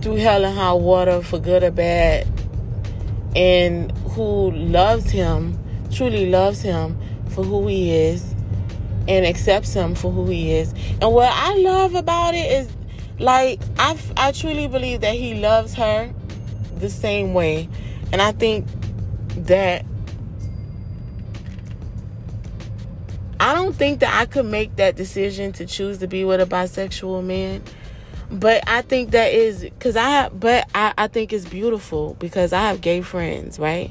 [0.00, 2.24] through hell and high water for good or bad
[3.34, 5.58] and who loves him,
[5.90, 6.96] truly loves him
[7.30, 8.32] for who he is
[9.08, 10.72] and accepts him for who he is.
[11.02, 12.70] And what I love about it is
[13.18, 16.14] like I I truly believe that he loves her
[16.76, 17.68] the same way.
[18.12, 18.68] And I think
[19.46, 19.84] that
[23.40, 26.46] I don't think that I could make that decision to choose to be with a
[26.46, 27.62] bisexual man.
[28.30, 32.52] but I think that is because I have, but I, I think it's beautiful because
[32.52, 33.90] I have gay friends, right?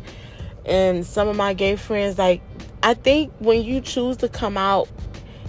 [0.65, 2.41] And some of my gay friends, like,
[2.83, 4.89] I think when you choose to come out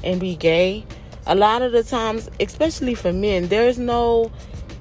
[0.02, 0.86] and be gay,
[1.26, 4.32] a lot of the times, especially for men, there's no,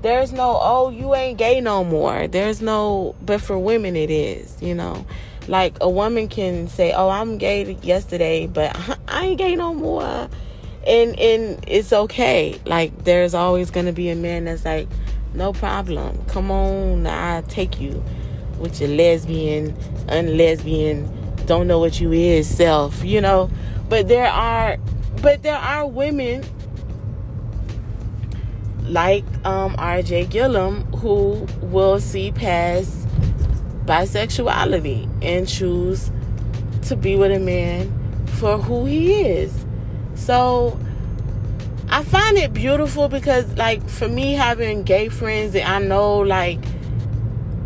[0.03, 2.27] there's no, oh, you ain't gay no more.
[2.27, 5.05] There's no, but for women, it is, you know.
[5.47, 8.75] Like a woman can say, oh, I'm gay yesterday, but
[9.07, 10.29] I ain't gay no more
[10.87, 12.59] and and it's okay.
[12.65, 14.87] Like there's always gonna be a man that's like,
[15.33, 16.23] no problem.
[16.25, 18.03] Come on, I take you
[18.57, 19.73] with your lesbian,
[20.07, 23.51] unlesbian, don't know what you is self, you know.
[23.89, 24.77] But there are,
[25.21, 26.43] but there are women
[28.85, 30.01] like um, R.
[30.01, 33.06] Jai Gillum who will see past
[33.87, 36.11] bisexuality and choose
[36.83, 37.91] to be with a man
[38.37, 39.65] for who he is.
[40.15, 40.79] So
[41.89, 46.59] I find it beautiful because, like, for me, having gay friends, I know, like,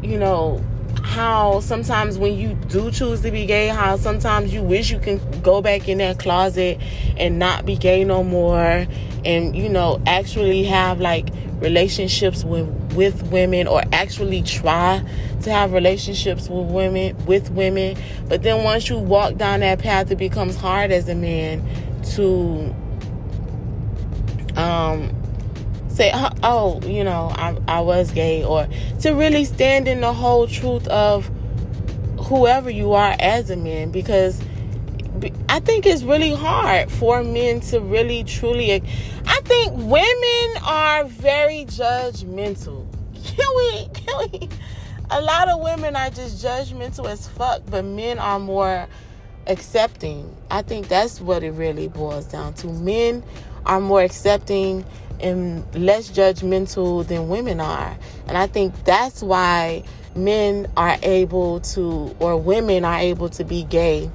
[0.01, 0.63] you know,
[1.01, 5.19] how sometimes when you do choose to be gay, how sometimes you wish you can
[5.41, 6.79] go back in that closet
[7.17, 8.87] and not be gay no more,
[9.25, 11.27] and you know, actually have like
[11.61, 15.03] relationships with with women or actually try
[15.41, 17.97] to have relationships with women with women.
[18.27, 21.63] But then once you walk down that path, it becomes hard as a man
[22.15, 22.75] to
[24.59, 25.15] um
[25.87, 26.11] say
[26.43, 28.67] oh you know I, I was gay or
[29.01, 31.29] to really stand in the whole truth of
[32.25, 34.41] whoever you are as a man because
[35.49, 41.65] I think it's really hard for men to really truly I think women are very
[41.65, 42.87] judgmental
[43.23, 44.49] can we can we
[45.09, 48.87] a lot of women are just judgmental as fuck but men are more
[49.47, 50.35] accepting.
[50.49, 52.67] I think that's what it really boils down to.
[52.67, 53.23] Men
[53.65, 54.85] are more accepting
[55.19, 57.95] and less judgmental than women are.
[58.27, 59.83] And I think that's why
[60.15, 64.09] men are able to, or women are able to be gay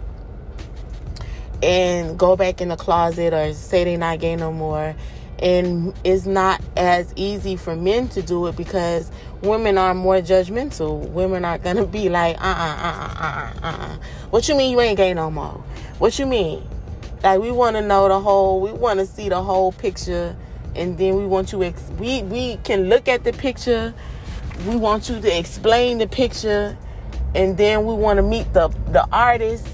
[1.62, 4.94] and go back in the closet or say they're not gay no more.
[5.38, 9.10] And it's not as easy for men to do it because
[9.42, 11.08] women are more judgmental.
[11.10, 13.96] Women are gonna be like, uh uh uh uh uh uh.
[14.30, 15.62] What you mean you ain't gay no more?
[15.98, 16.66] What you mean?
[17.22, 18.60] Like we want to know the whole.
[18.60, 20.36] We want to see the whole picture,
[20.74, 21.62] and then we want you.
[21.64, 23.92] Ex- we we can look at the picture.
[24.66, 26.76] We want you to explain the picture,
[27.34, 29.66] and then we want to meet the the artist,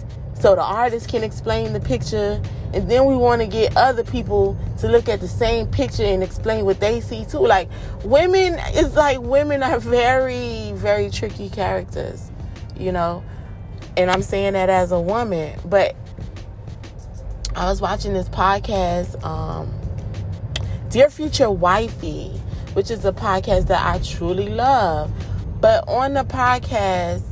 [0.42, 2.42] so the artist can explain the picture
[2.74, 6.20] and then we want to get other people to look at the same picture and
[6.20, 7.38] explain what they see too.
[7.38, 7.68] Like
[8.02, 12.28] women, it's like women are very, very tricky characters,
[12.76, 13.22] you know.
[13.96, 15.94] And I'm saying that as a woman, but
[17.54, 19.72] I was watching this podcast, um,
[20.88, 22.30] Dear Future Wifey,
[22.72, 25.08] which is a podcast that I truly love.
[25.60, 27.31] But on the podcast,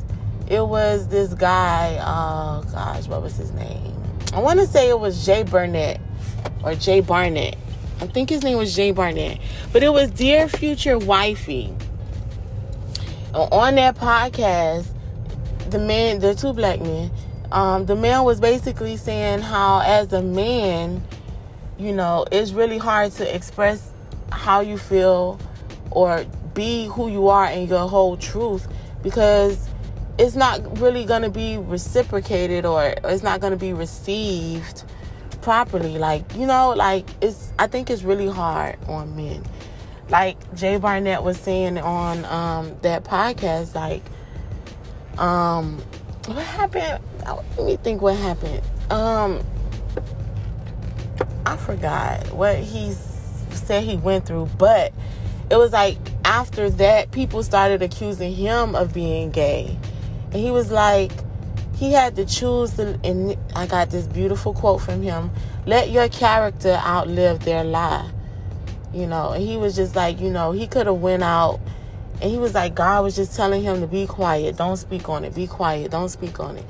[0.51, 1.97] it was this guy.
[2.01, 3.95] Oh gosh, what was his name?
[4.35, 6.01] I want to say it was Jay Burnett
[6.65, 7.57] or Jay Barnett.
[8.01, 9.39] I think his name was Jay Barnett.
[9.73, 11.73] But it was Dear Future Wifey.
[13.33, 14.87] On that podcast,
[15.71, 17.13] the man, the two black men,
[17.53, 21.03] um, the man was basically saying how, as a man,
[21.79, 23.93] you know, it's really hard to express
[24.33, 25.39] how you feel
[25.93, 28.67] or be who you are in your whole truth
[29.03, 29.70] because
[30.21, 34.85] it's not really going to be reciprocated or it's not going to be received
[35.41, 35.97] properly.
[35.97, 39.43] Like you know like it's i think it's really hard on men.
[40.11, 44.03] Like jay barnett was saying on um that podcast like
[45.19, 45.79] um
[46.27, 47.03] what happened?
[47.25, 48.63] Let me think what happened.
[48.91, 49.43] Um
[51.47, 52.93] i forgot what he
[53.51, 54.93] said he went through but
[55.51, 59.79] it was like after that people started accusing him of being gay
[60.33, 61.13] and he was like,
[61.77, 65.31] he had to choose, to, and I got this beautiful quote from him
[65.67, 68.11] let your character outlive their lie.
[68.93, 71.61] You know, and he was just like, you know, he could have went out
[72.21, 74.57] and he was like, God was just telling him to be quiet.
[74.57, 75.35] Don't speak on it.
[75.35, 75.91] Be quiet.
[75.91, 76.65] Don't speak on it.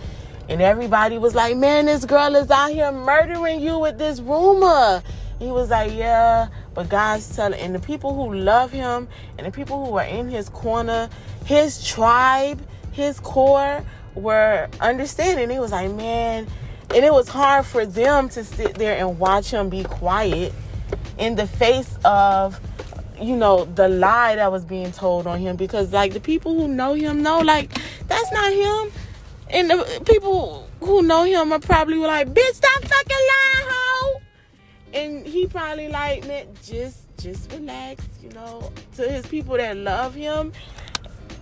[0.49, 5.03] And everybody was like, man, this girl is out here murdering you with this rumor.
[5.39, 9.09] He was like, yeah, but God's telling, and the people who love him
[9.39, 11.09] and the people who are in his corner,
[11.47, 12.61] his tribe,
[12.93, 13.85] his core
[14.15, 15.51] were understanding.
[15.51, 16.47] It was like, man,
[16.95, 20.53] and it was hard for them to sit there and watch him be quiet
[21.19, 22.61] in the face of
[23.21, 26.67] you know the lie that was being told on him because like the people who
[26.67, 27.71] know him know like
[28.07, 28.91] that's not him
[29.51, 34.21] and the people who know him are probably like bitch stop fucking lying hoe
[34.95, 38.73] and he probably like man just just relax, you know.
[38.97, 40.53] To his people that love him,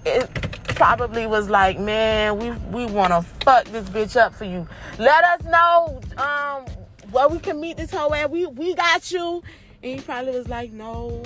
[0.05, 0.48] it
[0.79, 4.67] probably was like, man, we we want to fuck this bitch up for you.
[4.97, 6.65] Let us know um
[7.11, 8.31] where we can meet this hoe at.
[8.31, 9.43] We we got you.
[9.83, 11.25] And he probably was like, no,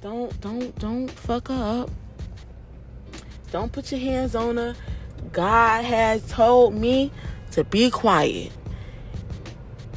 [0.00, 1.90] don't don't don't fuck her up.
[3.52, 4.74] Don't put your hands on her.
[5.32, 7.12] God has told me
[7.52, 8.52] to be quiet.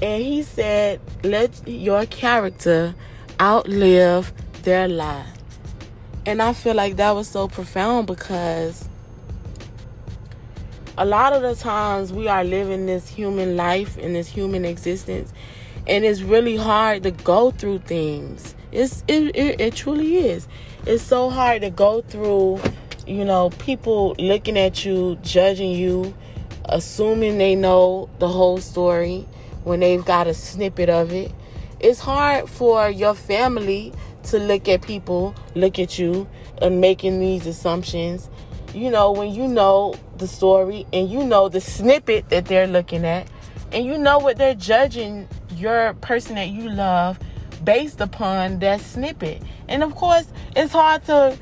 [0.01, 2.93] And he said, let your character
[3.39, 4.33] outlive
[4.63, 5.27] their lie.
[6.25, 8.87] And I feel like that was so profound because
[10.97, 15.33] a lot of the times we are living this human life and this human existence
[15.87, 18.55] and it's really hard to go through things.
[18.71, 20.47] It's it, it, it truly is.
[20.85, 22.61] It's so hard to go through
[23.07, 26.13] you know people looking at you judging you
[26.65, 29.27] assuming they know the whole story
[29.63, 31.31] when they've got a snippet of it.
[31.79, 33.91] It's hard for your family
[34.25, 36.27] to look at people, look at you,
[36.61, 38.29] and making these assumptions.
[38.73, 43.05] You know, when you know the story and you know the snippet that they're looking
[43.05, 43.27] at,
[43.71, 47.19] and you know what they're judging your person that you love
[47.63, 49.41] based upon that snippet.
[49.67, 51.37] And of course, it's hard to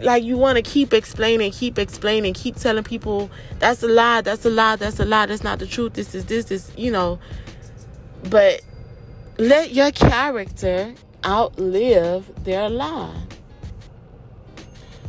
[0.00, 4.44] like you want to keep explaining, keep explaining, keep telling people that's a lie, that's
[4.44, 5.94] a lie, that's a lie, that's not the truth.
[5.94, 7.18] This is this, this, you know.
[8.28, 8.62] But
[9.38, 10.94] let your character
[11.24, 13.14] outlive their lie.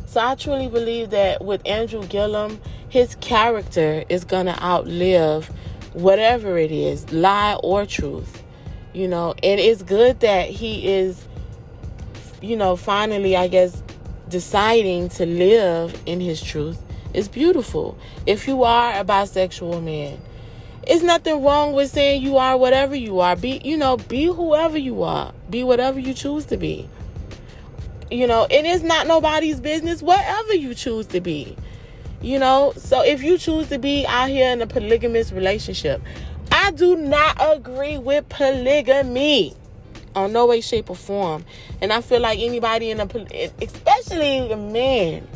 [0.06, 5.50] So I truly believe that with Andrew Gillum, his character is going to outlive
[5.94, 8.42] whatever it is, lie or truth.
[8.92, 11.26] You know, and it's good that he is,
[12.42, 13.82] you know, finally, I guess,
[14.28, 16.78] deciding to live in his truth.
[17.14, 17.98] It's beautiful.
[18.26, 20.18] If you are a bisexual man,
[20.86, 23.36] it's nothing wrong with saying you are whatever you are.
[23.36, 25.32] Be, you know, be whoever you are.
[25.48, 26.88] Be whatever you choose to be.
[28.10, 31.56] You know, it is not nobody's business whatever you choose to be.
[32.20, 36.00] You know, so if you choose to be out here in a polygamous relationship,
[36.50, 39.56] I do not agree with polygamy
[40.14, 41.44] on no way, shape, or form.
[41.80, 43.08] And I feel like anybody in a,
[43.60, 45.26] especially a man,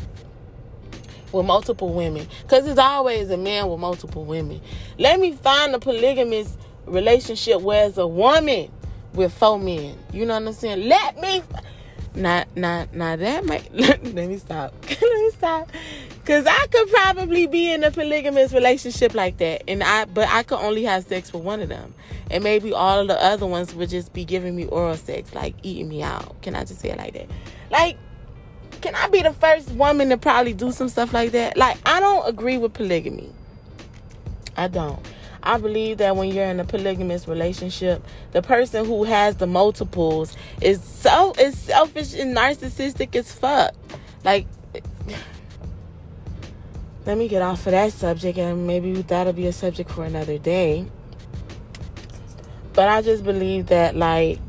[1.31, 4.61] with multiple women because it's always a man with multiple women.
[4.97, 8.71] Let me find a polygamous relationship where it's a woman
[9.13, 9.97] with four men.
[10.13, 10.87] You know what I'm saying?
[10.87, 11.43] Let me.
[12.15, 13.45] Not, not, not that.
[13.45, 14.73] Might, let me stop.
[14.89, 15.69] let me stop.
[16.25, 20.43] Cause I could probably be in a polygamous relationship like that, and I, but I
[20.43, 21.93] could only have sex with one of them,
[22.29, 25.55] and maybe all of the other ones would just be giving me oral sex, like
[25.63, 26.41] eating me out.
[26.41, 27.29] Can I just say it like that?
[27.71, 27.97] Like
[28.81, 31.57] can I be the first woman to probably do some stuff like that?
[31.57, 33.31] Like, I don't agree with polygamy.
[34.55, 34.99] I don't.
[35.43, 40.35] I believe that when you're in a polygamous relationship, the person who has the multiples
[40.61, 43.73] is so is selfish and narcissistic as fuck.
[44.23, 44.47] Like
[47.05, 50.37] let me get off of that subject and maybe that'll be a subject for another
[50.37, 50.85] day.
[52.73, 54.39] But I just believe that like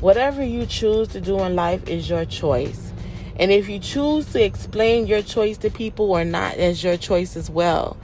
[0.00, 2.91] whatever you choose to do in life is your choice.
[3.38, 7.36] And if you choose to explain your choice to people or not, that's your choice
[7.36, 7.96] as well.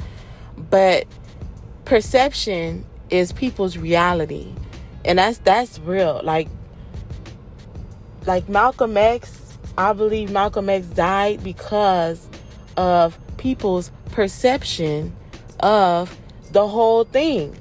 [0.57, 1.07] But
[1.85, 4.53] perception is people's reality.
[5.05, 6.21] And that's that's real.
[6.25, 6.49] Like
[8.27, 12.29] like Malcolm X, I believe Malcolm X died because
[12.77, 15.15] of people's perception
[15.61, 16.17] of
[16.53, 17.57] the whole thing.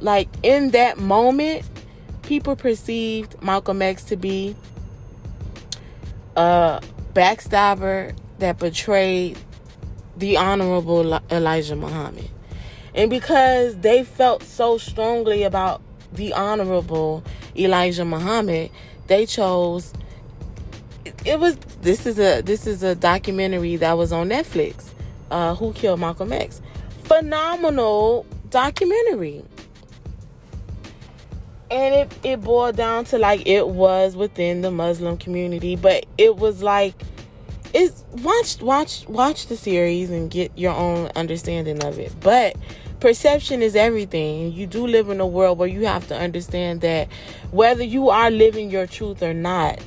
[0.00, 1.64] Like in that moment,
[2.22, 4.56] people perceived Malcolm X to be
[6.36, 6.80] uh
[7.14, 9.38] backstabber that betrayed
[10.16, 12.28] the Honorable Elijah Muhammad.
[12.94, 17.24] And because they felt so strongly about the Honorable
[17.56, 18.70] Elijah Muhammad,
[19.06, 19.92] they chose
[21.24, 24.90] it was this is a this is a documentary that was on Netflix.
[25.30, 26.60] Uh, Who Killed Malcolm X?
[27.04, 29.44] Phenomenal documentary.
[31.74, 36.36] And it, it boiled down to like it was within the Muslim community, but it
[36.36, 36.94] was like
[37.74, 42.12] it's watch watch watch the series and get your own understanding of it.
[42.20, 42.54] But
[43.00, 44.52] perception is everything.
[44.52, 47.08] You do live in a world where you have to understand that
[47.50, 49.80] whether you are living your truth or not,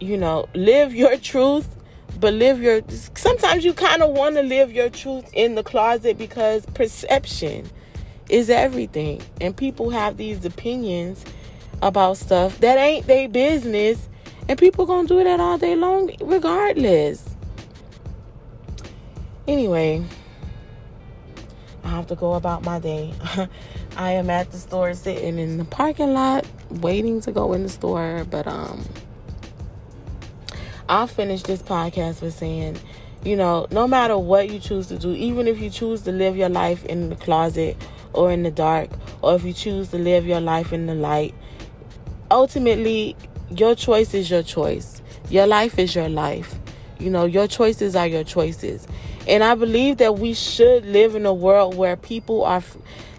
[0.00, 1.68] you know, live your truth,
[2.18, 2.80] but live your
[3.14, 7.68] sometimes you kind of want to live your truth in the closet because perception
[8.28, 9.22] is everything.
[9.40, 11.24] And people have these opinions
[11.82, 14.08] about stuff that ain't their business
[14.48, 17.28] and people gonna do that all day long regardless.
[19.46, 20.04] Anyway,
[21.84, 23.12] I have to go about my day.
[23.96, 27.68] I am at the store sitting in the parking lot waiting to go in the
[27.68, 28.84] store, but um
[30.88, 32.78] I'll finish this podcast with saying,
[33.24, 36.36] you know, no matter what you choose to do, even if you choose to live
[36.36, 37.76] your life in the closet
[38.16, 38.90] or in the dark,
[39.22, 41.34] or if you choose to live your life in the light,
[42.30, 43.16] ultimately,
[43.50, 45.02] your choice is your choice.
[45.30, 46.58] Your life is your life.
[46.98, 48.86] You know, your choices are your choices.
[49.28, 52.62] And I believe that we should live in a world where people are.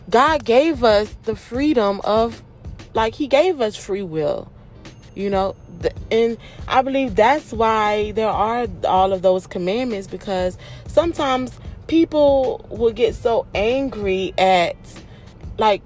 [0.10, 2.42] God gave us the freedom of,
[2.94, 4.52] like, He gave us free will.
[5.16, 5.56] You know,
[6.12, 6.38] and
[6.68, 13.16] I believe that's why there are all of those commandments because sometimes people will get
[13.16, 14.76] so angry at
[15.58, 15.82] like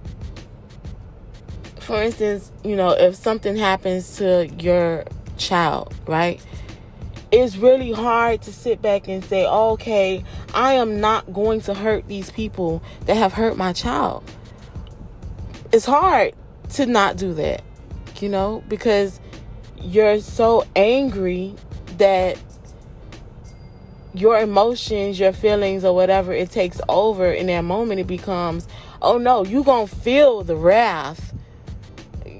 [1.79, 5.03] for instance, you know, if something happens to your
[5.37, 6.43] child, right?
[7.31, 10.23] It's really hard to sit back and say, okay,
[10.53, 14.23] I am not going to hurt these people that have hurt my child.
[15.71, 16.33] It's hard
[16.73, 17.63] to not do that,
[18.19, 19.19] you know, because
[19.81, 21.55] you're so angry
[21.97, 22.37] that
[24.13, 28.67] your emotions, your feelings, or whatever it takes over in that moment, it becomes,
[29.01, 31.33] oh no, you gonna feel the wrath.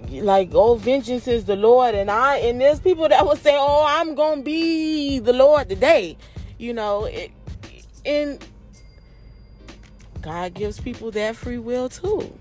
[0.09, 3.86] Like, oh, vengeance is the Lord, and I and there's people that will say, oh,
[3.88, 6.17] I'm gonna be the Lord today.
[6.57, 7.32] You know, it,
[8.05, 8.45] and
[10.22, 12.38] God gives people that free will too.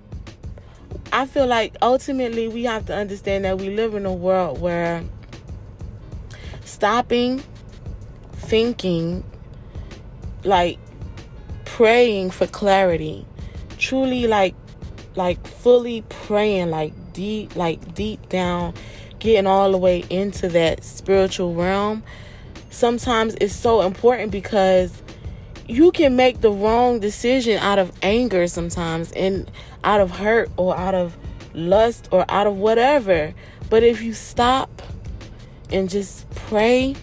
[1.12, 5.02] I feel like ultimately we have to understand that we live in a world where
[6.64, 7.42] stopping,
[8.40, 9.24] thinking,
[10.44, 10.78] like
[11.64, 13.26] praying for clarity,
[13.78, 14.54] truly like
[15.16, 18.72] like fully praying like deep like deep down
[19.18, 22.00] getting all the way into that spiritual realm
[22.70, 25.02] sometimes it's so important because
[25.70, 29.48] you can make the wrong decision out of anger sometimes and
[29.84, 31.16] out of hurt or out of
[31.54, 33.32] lust or out of whatever.
[33.68, 34.82] But if you stop
[35.70, 36.96] and just pray,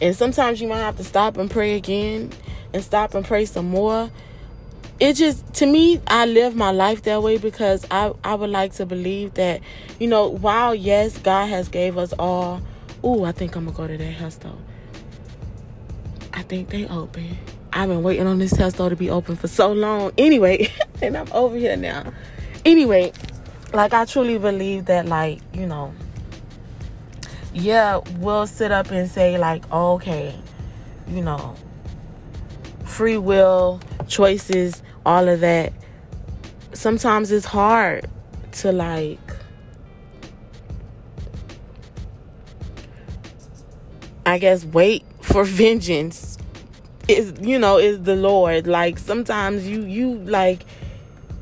[0.00, 2.30] and sometimes you might have to stop and pray again
[2.72, 4.10] and stop and pray some more.
[5.00, 8.72] It just to me, I live my life that way because I, I would like
[8.74, 9.60] to believe that,
[10.00, 12.60] you know, while yes, God has gave us all.
[13.04, 14.58] Ooh, I think I'm gonna go to that house though.
[16.32, 17.36] I think they open.
[17.72, 20.12] I've been waiting on this test store to be open for so long.
[20.18, 20.72] Anyway,
[21.02, 22.12] and I'm over here now.
[22.64, 23.12] Anyway,
[23.72, 25.92] like I truly believe that, like, you know,
[27.60, 30.34] yeah, we'll sit up and say, like, okay,
[31.08, 31.54] you know,
[32.84, 35.72] free will, choices, all of that.
[36.72, 38.08] Sometimes it's hard
[38.52, 39.18] to, like,
[44.24, 46.38] I guess, wait for vengeance
[47.08, 50.62] is you know is the lord like sometimes you you like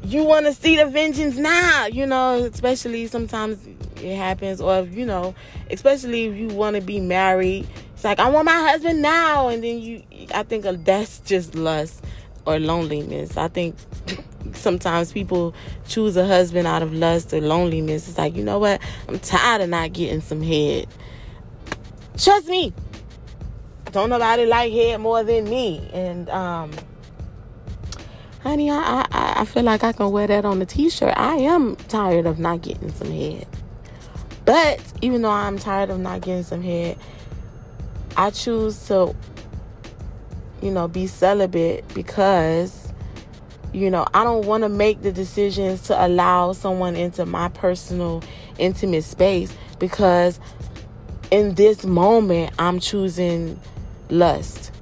[0.04, 3.58] you want to see the vengeance now you know especially sometimes
[4.02, 5.34] it happens or if, you know
[5.70, 9.62] especially if you want to be married it's like i want my husband now and
[9.62, 10.02] then you
[10.34, 12.04] i think that's just lust
[12.46, 13.74] or loneliness i think
[14.52, 15.54] sometimes people
[15.88, 19.60] choose a husband out of lust or loneliness it's like you know what i'm tired
[19.60, 20.86] of not getting some head
[22.16, 22.72] trust me
[23.96, 25.88] don't nobody like head more than me.
[25.94, 26.70] And um,
[28.42, 31.14] honey, I, I I feel like I can wear that on a t-shirt.
[31.16, 33.46] I am tired of not getting some head.
[34.46, 36.96] But even though I'm tired of not getting some head,
[38.16, 39.14] I choose to,
[40.62, 42.92] you know, be celibate because,
[43.72, 48.22] you know, I don't want to make the decisions to allow someone into my personal,
[48.56, 50.40] intimate space because
[51.30, 53.60] in this moment, I'm choosing
[54.08, 54.72] lust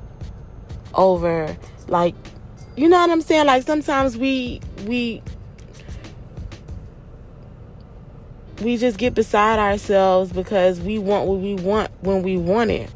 [0.94, 1.56] over
[1.88, 2.14] like
[2.76, 3.46] you know what I'm saying?
[3.46, 5.22] Like sometimes we we
[8.64, 12.90] we just get beside ourselves because we want what we want when we want it.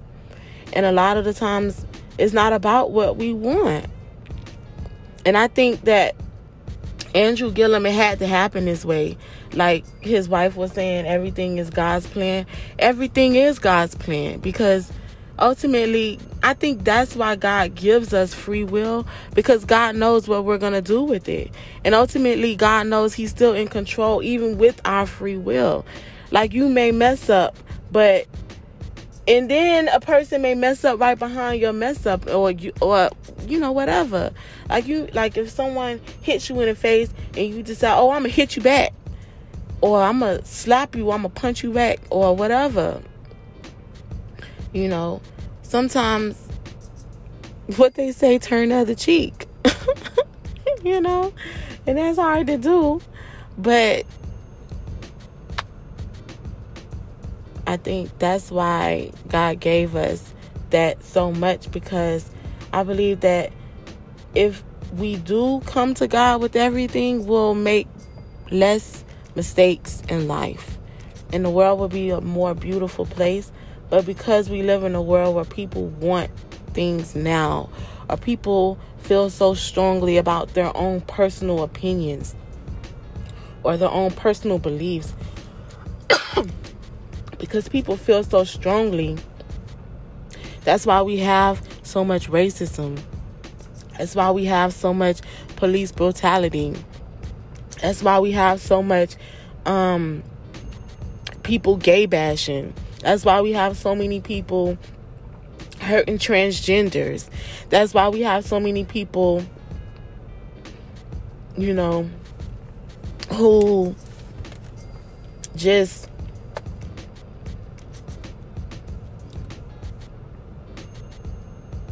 [0.73, 1.85] And a lot of the times
[2.17, 3.87] it's not about what we want.
[5.25, 6.17] And I think that
[7.15, 9.17] Andrew Gillum, it had to happen this way.
[9.53, 12.47] Like his wife was saying, everything is God's plan.
[12.79, 14.91] Everything is God's plan because
[15.39, 20.59] ultimately, I think that's why God gives us free will because God knows what we're
[20.59, 21.51] going to do with it.
[21.85, 25.85] And ultimately, God knows He's still in control even with our free will.
[26.31, 27.57] Like you may mess up,
[27.91, 28.27] but
[29.27, 33.11] and then a person may mess up right behind your mess up or you or
[33.47, 34.33] you know whatever.
[34.69, 38.25] Like you like if someone hits you in the face and you decide, "Oh, I'm
[38.25, 38.93] to hit you back."
[39.81, 43.01] Or I'm to slap you, I'm to punch you back or whatever
[44.73, 45.21] you know,
[45.63, 46.37] sometimes
[47.77, 49.47] what they say, turn the other cheek.
[50.85, 51.33] you know,
[51.87, 53.01] and that's hard to do,
[53.57, 54.05] but
[57.67, 60.33] I think that's why God gave us
[60.71, 62.31] that so much because
[62.73, 63.53] I believe that
[64.35, 64.63] if
[64.97, 67.87] we do come to God with everything, we'll make
[68.51, 69.05] less
[69.35, 70.79] mistakes in life.
[71.33, 73.53] And the world will be a more beautiful place
[73.91, 76.31] but because we live in a world where people want
[76.75, 77.71] things now,
[78.09, 82.35] or people feel so strongly about their own personal opinions
[83.63, 85.15] or their own personal beliefs,
[87.39, 89.17] because people feel so strongly,
[90.65, 93.01] that's why we have so much racism.
[93.97, 95.21] That's why we have so much
[95.57, 96.75] police brutality.
[97.81, 99.17] That's why we have so much
[99.65, 100.23] um,
[101.43, 102.75] people gay bashing.
[103.01, 104.77] That's why we have so many people
[105.81, 107.29] hurting transgenders.
[107.71, 109.45] That's why we have so many people,
[111.57, 112.09] you know,
[113.31, 113.95] who
[115.55, 116.09] just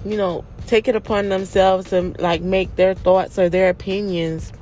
[0.06, 4.52] you know, take it upon themselves to like make their thoughts or their opinions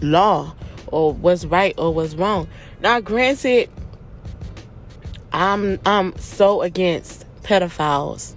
[0.00, 0.54] law
[0.86, 2.48] or what's right or what's wrong.
[2.80, 3.68] Now, granted,
[5.32, 8.34] I'm I'm so against pedophiles.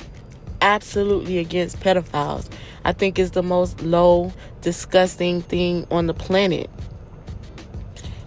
[0.61, 2.49] Absolutely against pedophiles.
[2.85, 6.69] I think it's the most low, disgusting thing on the planet.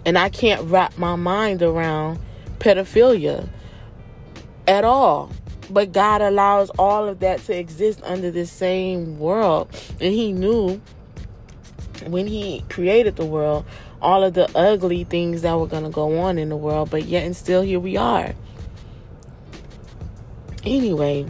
[0.05, 2.19] And I can't wrap my mind around
[2.59, 3.49] pedophilia
[4.67, 5.31] at all.
[5.69, 9.69] But God allows all of that to exist under the same world.
[9.99, 10.81] And He knew
[12.05, 13.65] when He created the world
[14.01, 16.89] all of the ugly things that were going to go on in the world.
[16.89, 18.33] But yet, and still, here we are.
[20.67, 21.25] Anyway,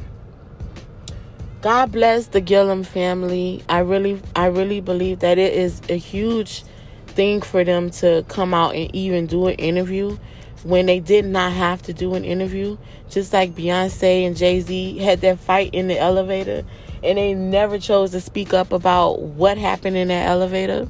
[1.62, 3.64] God bless the Gillum family.
[3.70, 6.64] I really, I really believe that it is a huge
[7.06, 10.18] thing for them to come out and even do an interview
[10.64, 12.80] when they did not have to do an interview.
[13.12, 16.66] Just like Beyonce and Jay Z had that fight in the elevator
[17.04, 20.88] and they never chose to speak up about what happened in that elevator.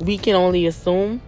[0.00, 1.22] We can only assume.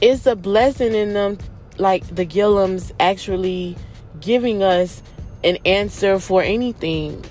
[0.00, 1.38] It's a blessing in them,
[1.76, 3.76] like the Gillums actually
[4.22, 5.02] giving us
[5.44, 7.22] an answer for anything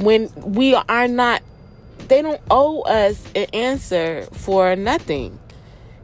[0.00, 1.42] when we are not,
[2.08, 5.38] they don't owe us an answer for nothing.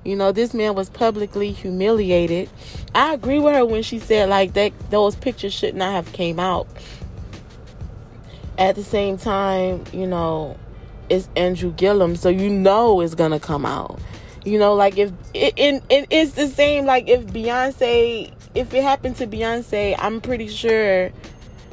[0.05, 2.51] You know, this man was publicly humiliated.
[2.95, 6.41] I agree with her when she said like that those pictures should not have came
[6.41, 6.67] out.
[8.59, 10.57] At the same time, you know,
[11.09, 14.01] it's Andrew Gillum, so you know it's gonna come out.
[14.45, 18.83] You know, like if it, it, it it's the same like if Beyonce if it
[18.83, 21.11] happened to Beyonce, I'm pretty sure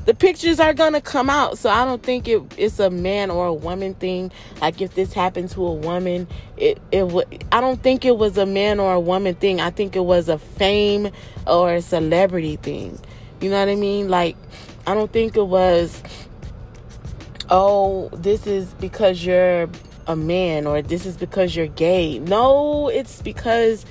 [0.06, 1.58] the pictures are gonna come out.
[1.58, 4.32] So I don't think it, it's a man or a woman thing.
[4.62, 6.28] Like if this happened to a woman,
[6.58, 7.46] it it would.
[7.52, 9.62] I don't think it was a man or a woman thing.
[9.62, 11.12] I think it was a fame
[11.46, 13.00] or a celebrity thing.
[13.42, 14.10] You know what I mean?
[14.10, 14.36] Like
[14.88, 16.02] I don't think it was.
[17.52, 19.70] Oh, this is because you're
[20.08, 22.20] a man or this is because you're gay.
[22.20, 23.86] No, it's because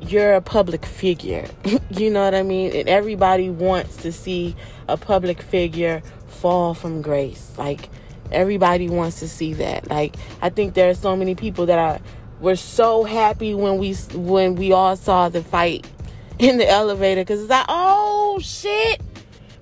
[0.00, 1.48] you're a public figure.
[1.90, 2.74] you know what I mean?
[2.74, 4.56] And everybody wants to see
[4.88, 7.52] a public figure fall from grace.
[7.58, 7.88] Like
[8.32, 9.88] everybody wants to see that.
[9.88, 12.00] Like I think there are so many people that are
[12.40, 15.86] were so happy when we when we all saw the fight
[16.38, 19.00] in the elevator cuz it's like, "Oh shit.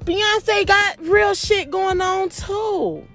[0.04, 3.06] Beyonce got real shit going on too."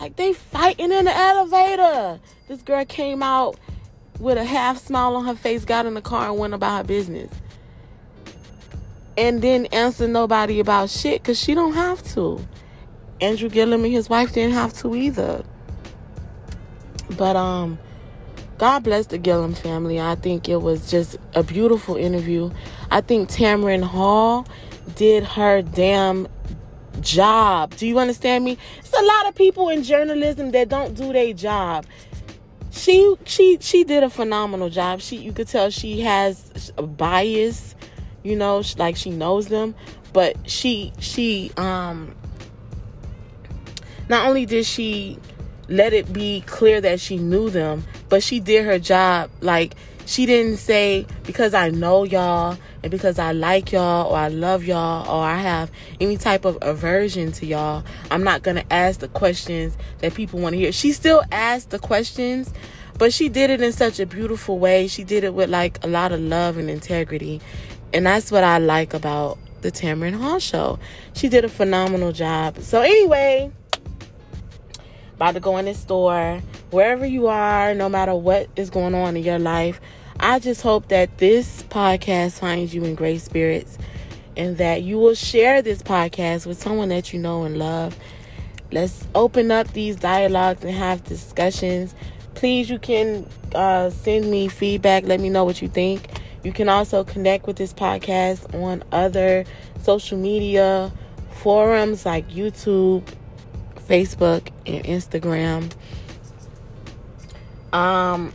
[0.00, 2.20] Like they fighting in the elevator.
[2.48, 3.56] This girl came out
[4.20, 6.84] with a half smile on her face, got in the car and went about her
[6.84, 7.32] business.
[9.16, 12.46] And didn't answer nobody about shit because she don't have to.
[13.20, 15.44] Andrew Gillum and his wife didn't have to either.
[17.16, 17.78] But um
[18.56, 19.98] God bless the Gillum family.
[19.98, 22.50] I think it was just a beautiful interview.
[22.90, 24.46] I think Tamron Hall
[24.96, 26.28] did her damn
[27.00, 27.74] job.
[27.76, 28.58] Do you understand me?
[28.78, 31.86] It's a lot of people in journalism that don't do their job
[32.70, 35.00] she she she did a phenomenal job.
[35.00, 37.74] She you could tell she has a bias,
[38.22, 39.74] you know, like she knows them,
[40.12, 42.14] but she she um
[44.08, 45.18] not only did she
[45.68, 49.74] let it be clear that she knew them, but she did her job like
[50.06, 54.64] she didn't say because I know y'all and because I like y'all or I love
[54.64, 55.70] y'all or I have
[56.00, 60.40] any type of aversion to y'all, I'm not going to ask the questions that people
[60.40, 60.72] want to hear.
[60.72, 62.52] She still asked the questions,
[62.98, 64.86] but she did it in such a beautiful way.
[64.86, 67.40] She did it with like a lot of love and integrity.
[67.92, 70.78] And that's what I like about the Tamron Hall show.
[71.12, 72.58] She did a phenomenal job.
[72.60, 73.52] So anyway,
[75.16, 79.18] about to go in the store, wherever you are, no matter what is going on
[79.18, 79.80] in your life,
[80.22, 83.78] I just hope that this podcast finds you in great spirits
[84.36, 87.96] and that you will share this podcast with someone that you know and love.
[88.70, 91.94] Let's open up these dialogues and have discussions.
[92.34, 95.04] Please, you can uh, send me feedback.
[95.04, 96.08] Let me know what you think.
[96.44, 99.46] You can also connect with this podcast on other
[99.82, 100.92] social media
[101.30, 103.02] forums like YouTube,
[103.88, 105.72] Facebook, and Instagram.
[107.72, 108.34] Um,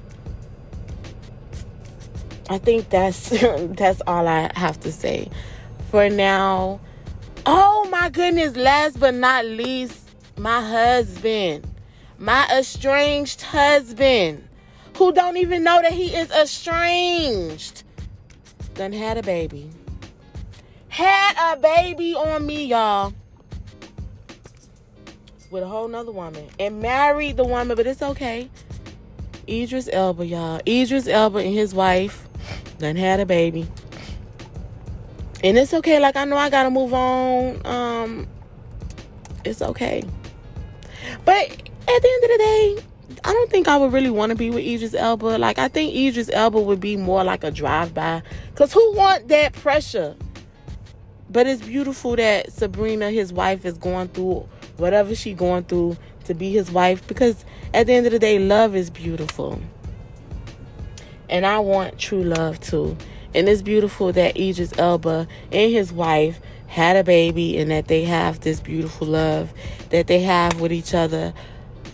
[2.50, 5.30] I think that's that's all I have to say
[5.90, 6.80] for now.
[7.46, 11.68] Oh my goodness, last but not least, my husband,
[12.18, 14.48] my estranged husband,
[14.98, 17.84] who don't even know that he is estranged,
[18.74, 19.70] done had a baby.
[20.90, 23.14] Had a baby on me, y'all.
[25.52, 26.48] With a whole nother woman.
[26.58, 28.50] And married the woman, but it's okay.
[29.48, 30.62] Idris Elba, y'all.
[30.66, 32.28] Idris Elba and his wife
[32.80, 33.68] done had a baby.
[35.44, 36.00] And it's okay.
[36.00, 37.66] Like I know I gotta move on.
[37.66, 38.28] Um,
[39.44, 40.04] it's okay.
[41.24, 42.78] But at the end of the day,
[43.24, 45.38] I don't think I would really want to be with Idris Elba.
[45.38, 48.24] Like I think Idris Elba would be more like a drive-by.
[48.56, 50.16] Cause who want that pressure?
[51.30, 54.48] But it's beautiful that Sabrina, his wife, is going through
[54.78, 57.06] whatever she going through to be his wife.
[57.08, 59.60] Because at the end of the day, love is beautiful.
[61.30, 62.98] And I want true love too.
[63.34, 68.04] And it's beautiful that Idris Elba and his wife had a baby and that they
[68.04, 69.54] have this beautiful love
[69.90, 71.34] that they have with each other.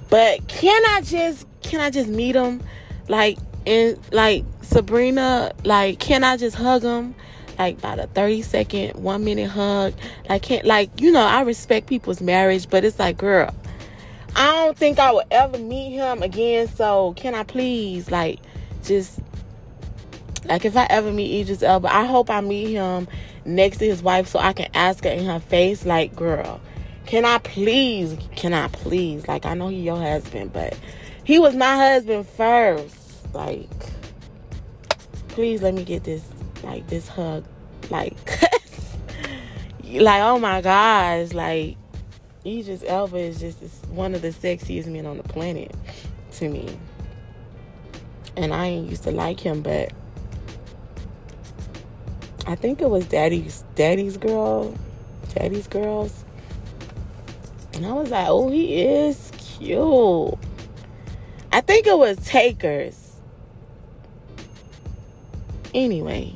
[0.09, 2.61] But can I just can I just meet them?
[3.07, 7.15] Like and like Sabrina, like can I just hug him?
[7.57, 9.93] Like about a 30 second, one minute hug.
[10.29, 13.53] Like can't like, you know, I respect people's marriage, but it's like, girl,
[14.35, 16.67] I don't think I will ever meet him again.
[16.67, 18.39] So can I please like
[18.83, 19.19] just
[20.45, 23.07] like if I ever meet Idris Elba, I hope I meet him
[23.45, 26.59] next to his wife so I can ask her in her face, like, girl,
[27.05, 29.27] can I please, can I please?
[29.27, 30.77] Like I know he your husband, but
[31.23, 33.33] he was my husband first.
[33.33, 33.69] Like,
[35.29, 36.23] please let me get this,
[36.63, 37.45] like this hug.
[37.89, 38.15] Like
[39.83, 41.77] like oh my gosh, like
[42.45, 45.73] Idris Elba is just one of the sexiest men on the planet
[46.33, 46.69] to me.
[48.35, 49.91] And I used to like him, but
[52.47, 54.73] I think it was Daddy's Daddy's girl,
[55.35, 56.25] Daddy's girls.
[57.73, 60.37] And I was like, oh, he is cute.
[61.51, 63.15] I think it was Takers.
[65.73, 66.35] Anyway,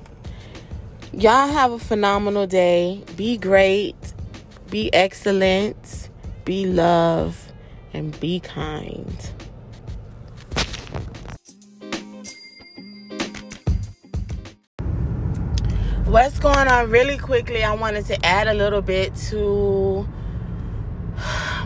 [1.12, 3.04] y'all have a phenomenal day.
[3.18, 3.96] Be great.
[4.70, 6.10] Be excellent.
[6.46, 7.52] Be love.
[7.94, 9.35] And be kind.
[16.16, 20.08] What's going on really quickly i wanted to add a little bit to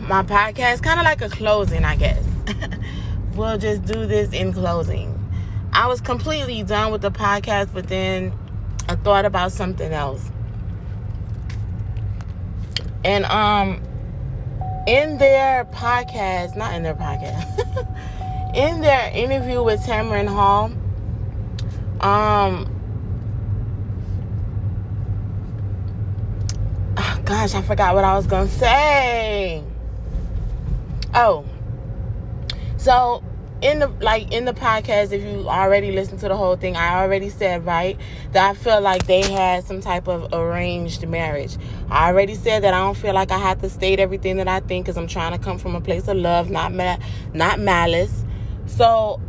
[0.07, 2.25] my podcast kind of like a closing i guess.
[3.35, 5.15] We'll just do this in closing.
[5.71, 8.33] I was completely done with the podcast but then
[8.87, 10.31] i thought about something else.
[13.05, 13.83] And um
[14.87, 20.71] in their podcast not in their podcast in their interview with Tamron Hall
[22.01, 22.78] um
[27.29, 29.63] gosh, I forgot what I was gonna say.
[31.13, 31.45] Oh,
[32.77, 33.23] so
[33.61, 37.03] in the like in the podcast, if you already listened to the whole thing, I
[37.03, 37.99] already said right
[38.31, 41.55] that I feel like they had some type of arranged marriage.
[41.91, 44.61] I already said that I don't feel like I have to state everything that I
[44.61, 46.97] think because I'm trying to come from a place of love, not ma-
[47.35, 48.25] not malice.
[48.65, 49.21] So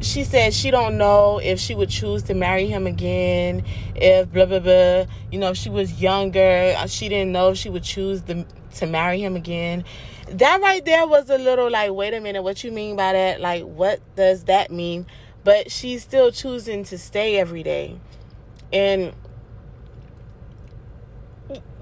[0.00, 4.46] she said she don't know if she would choose to marry him again if blah
[4.46, 5.04] blah blah.
[5.30, 8.46] You know if she was younger uh, she didn't know she would choose the,
[8.76, 9.84] to marry him again.
[10.28, 13.40] That right there was a little like wait a minute what you mean by that?
[13.40, 15.06] Like what does that mean?
[15.44, 17.98] But she's still choosing to stay every day.
[18.72, 19.12] And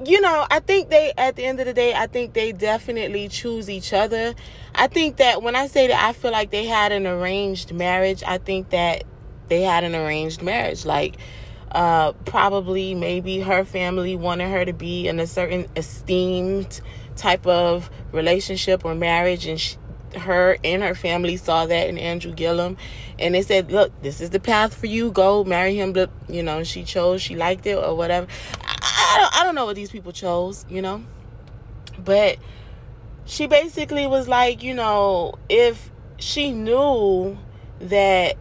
[0.05, 3.29] you know, I think they, at the end of the day, I think they definitely
[3.29, 4.35] choose each other.
[4.75, 8.23] I think that when I say that I feel like they had an arranged marriage,
[8.27, 9.05] I think that
[9.49, 10.85] they had an arranged marriage.
[10.85, 11.17] Like,
[11.73, 16.81] uh, probably maybe her family wanted her to be in a certain esteemed
[17.17, 19.77] type of relationship or marriage, and she,
[20.17, 22.77] her and her family saw that in Andrew Gillum,
[23.19, 25.11] and they said, "Look, this is the path for you.
[25.11, 28.27] Go marry him." But you know, she chose, she liked it or whatever.
[28.65, 31.05] I, I don't, I don't know what these people chose, you know,
[31.99, 32.39] but
[33.25, 37.39] she basically was like, you know, if she knew
[37.81, 38.37] that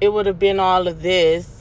[0.00, 1.58] it would have been all of this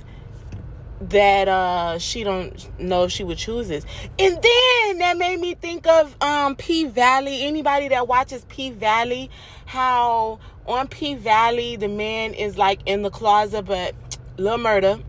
[0.99, 3.85] that uh she don't know if she would choose this.
[4.17, 7.43] And then that made me think of um P Valley.
[7.43, 9.29] Anybody that watches P Valley,
[9.65, 13.93] how on P Valley the man is like in the closet, but
[14.37, 15.03] Lil Murda.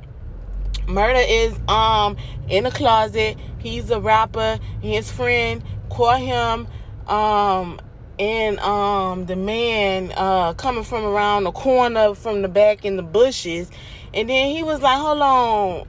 [0.88, 2.16] Murda is um
[2.48, 3.36] in the closet.
[3.58, 4.58] He's a rapper.
[4.80, 6.66] His friend caught him
[7.06, 7.80] um
[8.18, 13.02] and um the man uh coming from around the corner from the back in the
[13.02, 13.70] bushes
[14.14, 15.88] and then he was like, hold on,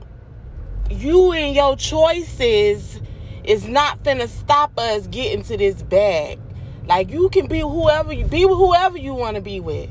[0.90, 3.00] you and your choices
[3.44, 6.38] is not gonna stop us getting to this bag.
[6.86, 9.90] Like you can be whoever you be with whoever you want to be with.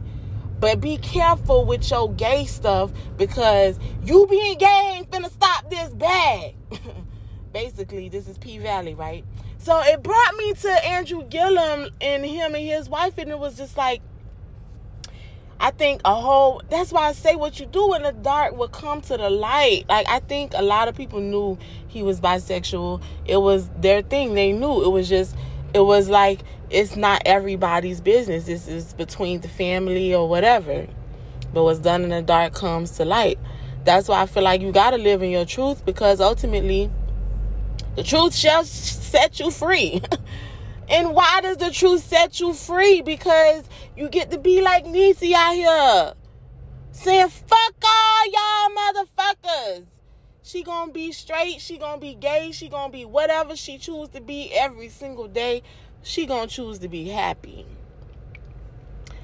[0.59, 5.89] But be careful with your gay stuff because you being gay ain't finna stop this
[5.93, 6.55] bag.
[7.53, 9.23] Basically, this is P Valley, right?
[9.57, 13.57] So it brought me to Andrew Gillum and him and his wife, and it was
[13.57, 14.01] just like
[15.61, 18.69] I think a whole that's why I say what you do in the dark will
[18.69, 19.85] come to the light.
[19.89, 21.57] Like I think a lot of people knew
[21.89, 23.01] he was bisexual.
[23.25, 24.35] It was their thing.
[24.35, 24.83] They knew.
[24.83, 25.35] It was just
[25.73, 28.45] it was like it's not everybody's business.
[28.45, 30.87] This is between the family or whatever.
[31.53, 33.39] But what's done in the dark comes to light.
[33.85, 36.91] That's why I feel like you got to live in your truth because ultimately
[37.95, 40.01] the truth shall set you free.
[40.89, 43.01] And why does the truth set you free?
[43.01, 43.63] Because
[43.95, 46.13] you get to be like Niecy out here.
[46.91, 49.85] Saying, fuck all y'all motherfuckers.
[50.49, 54.19] She gonna be straight, she gonna be gay, she gonna be whatever she choose to
[54.19, 55.61] be every single day.
[56.01, 57.67] She gonna choose to be happy.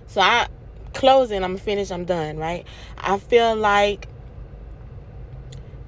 [0.05, 0.47] So I
[0.93, 2.63] closing, I'm finished, I'm done, right?
[2.99, 4.07] I feel like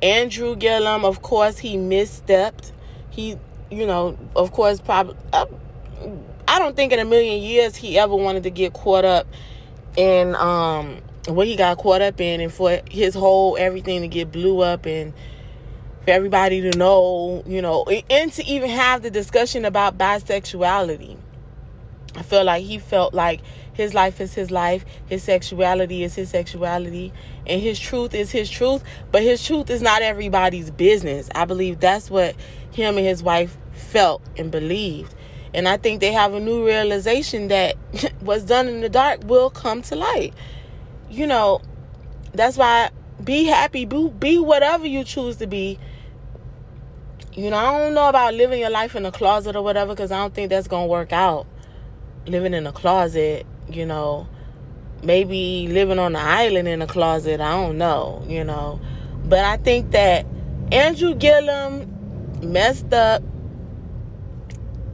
[0.01, 2.71] Andrew Gillum, of course, he misstepped.
[3.11, 3.37] He,
[3.69, 5.45] you know, of course, probably uh,
[6.47, 9.27] I don't think in a million years he ever wanted to get caught up
[9.97, 10.97] in um
[11.27, 14.85] what he got caught up in and for his whole everything to get blew up
[14.85, 15.13] and
[16.03, 21.17] for everybody to know, you know, and to even have the discussion about bisexuality.
[22.15, 23.41] I feel like he felt like
[23.73, 27.13] his life is his life, his sexuality is his sexuality,
[27.45, 31.29] and his truth is his truth, but his truth is not everybody's business.
[31.35, 32.35] I believe that's what
[32.71, 35.13] him and his wife felt and believed.
[35.53, 37.75] And I think they have a new realization that
[38.19, 40.33] what's done in the dark will come to light.
[41.09, 41.61] You know,
[42.33, 42.89] that's why
[43.23, 45.79] be happy, be, be whatever you choose to be.
[47.33, 50.11] You know, I don't know about living your life in a closet or whatever because
[50.11, 51.45] I don't think that's going to work out.
[52.25, 54.27] Living in a closet, you know,
[55.03, 58.81] maybe living on an island in a closet, I don't know, you know.
[59.25, 60.25] But I think that
[60.71, 61.93] Andrew Gillum
[62.41, 63.21] messed up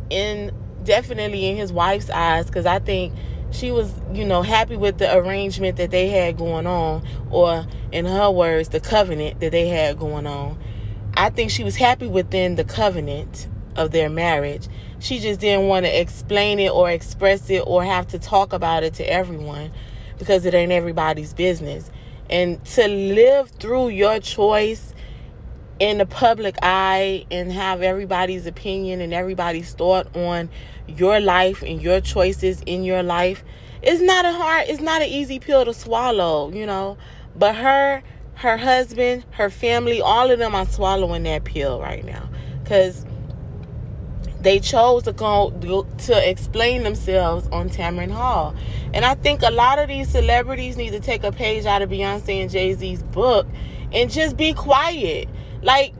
[0.09, 0.51] in
[0.83, 3.13] definitely in his wife's eyes because I think
[3.53, 8.05] she was, you know, happy with the arrangement that they had going on, or in
[8.05, 10.57] her words, the covenant that they had going on.
[11.15, 14.67] I think she was happy within the covenant of their marriage.
[14.99, 18.83] She just didn't want to explain it or express it or have to talk about
[18.83, 19.71] it to everyone
[20.17, 21.91] because it ain't everybody's business.
[22.29, 24.93] And to live through your choice
[25.79, 30.49] in the public eye and have everybody's opinion and everybody's thought on
[30.87, 33.43] your life and your choices in your life
[33.81, 36.97] it's not a hard it's not an easy pill to swallow you know
[37.35, 38.03] but her
[38.35, 42.29] her husband her family all of them are swallowing that pill right now
[42.63, 43.05] because
[44.43, 45.51] they chose to go
[45.97, 48.53] to explain themselves on Tamron Hall.
[48.93, 51.89] And I think a lot of these celebrities need to take a page out of
[51.89, 53.47] Beyonce and Jay-Z's book
[53.93, 55.29] and just be quiet.
[55.63, 55.95] Like,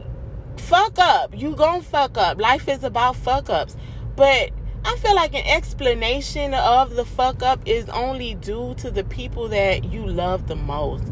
[0.57, 1.37] fuck up.
[1.39, 2.39] You gon' fuck up.
[2.39, 3.75] Life is about fuck ups.
[4.15, 4.51] But
[4.85, 9.47] I feel like an explanation of the fuck up is only due to the people
[9.49, 11.05] that you love the most.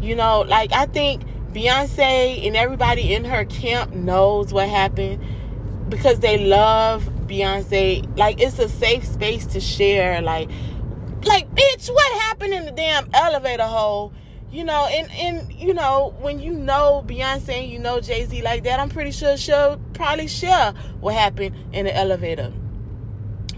[0.00, 5.24] You know, like I think Beyonce and everybody in her camp knows what happened
[5.88, 8.16] because they love Beyonce.
[8.16, 10.22] Like it's a safe space to share.
[10.22, 10.48] Like,
[11.24, 14.12] like bitch, what happened in the damn elevator hole?
[14.56, 18.40] You know, and and you know, when you know Beyonce and you know Jay Z
[18.40, 22.50] like that, I'm pretty sure she'll probably share what happened in the elevator.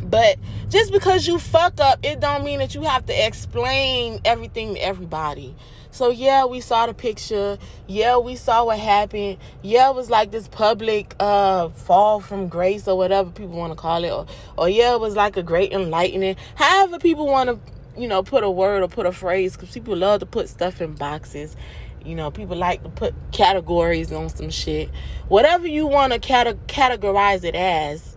[0.02, 0.38] But
[0.68, 4.80] just because you fuck up, it don't mean that you have to explain everything to
[4.80, 5.54] everybody.
[5.92, 7.58] So yeah, we saw the picture.
[7.86, 9.38] Yeah, we saw what happened.
[9.62, 13.76] Yeah, it was like this public uh fall from grace or whatever people want to
[13.76, 14.10] call it.
[14.10, 14.26] Or,
[14.56, 16.34] or yeah, it was like a great enlightening.
[16.56, 19.96] However people want to you know, put a word or put a phrase because people
[19.96, 21.56] love to put stuff in boxes.
[22.04, 24.90] You know, people like to put categories on some shit.
[25.28, 28.16] Whatever you want to cate- categorize it as.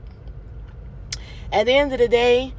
[1.51, 2.53] At the end of the day,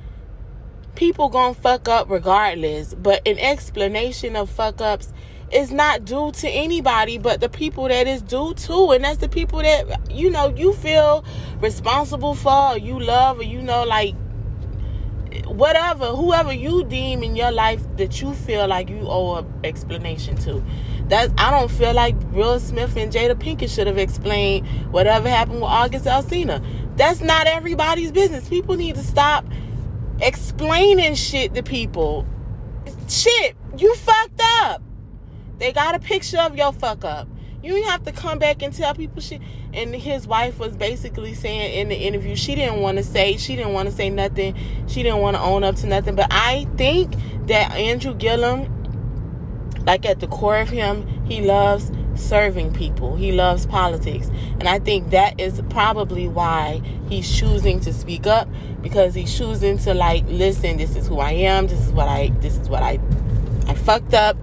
[0.96, 2.94] people gonna fuck up regardless.
[2.94, 5.12] But an explanation of fuck ups
[5.52, 9.28] is not due to anybody but the people that is due to and that's the
[9.28, 11.24] people that you know you feel
[11.60, 14.14] responsible for or you love or you know like
[15.47, 20.37] whatever whoever you deem in your life that you feel like you owe an explanation
[20.37, 20.62] to.
[21.09, 25.61] That i don't feel like will smith and jada pinkett should have explained whatever happened
[25.61, 26.64] with august alsina.
[26.97, 28.49] That's not everybody's business.
[28.49, 29.45] People need to stop
[30.20, 32.26] explaining shit to people.
[33.09, 34.83] Shit you fucked up.
[35.59, 37.28] They got a picture of your fuck up.
[37.62, 39.40] You have to come back and tell people shit.
[39.72, 43.54] And his wife was basically saying in the interview she didn't want to say she
[43.54, 44.56] didn't want to say nothing.
[44.88, 46.16] She didn't want to own up to nothing.
[46.16, 47.14] But I think
[47.46, 48.68] that Andrew Gillum,
[49.84, 53.16] like at the core of him, he loves serving people.
[53.16, 54.28] He loves politics.
[54.58, 58.48] And I think that is probably why he's choosing to speak up
[58.82, 62.28] because he's choosing to like listen, this is who I am, this is what I
[62.40, 62.98] this is what I
[63.68, 64.36] I fucked up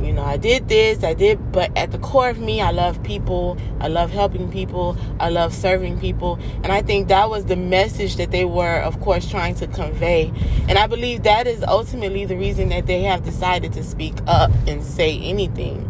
[0.00, 3.02] you know, I did this, I did, but at the core of me, I love
[3.02, 3.58] people.
[3.80, 4.96] I love helping people.
[5.18, 6.38] I love serving people.
[6.62, 10.32] And I think that was the message that they were, of course, trying to convey.
[10.68, 14.52] And I believe that is ultimately the reason that they have decided to speak up
[14.66, 15.84] and say anything.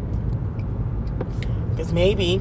[1.71, 2.41] Because maybe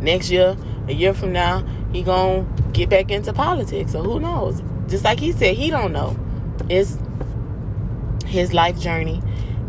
[0.00, 3.92] next year, a year from now, he gonna get back into politics.
[3.92, 4.62] So who knows?
[4.88, 6.16] Just like he said, he don't know.
[6.68, 6.96] It's
[8.24, 9.20] his life journey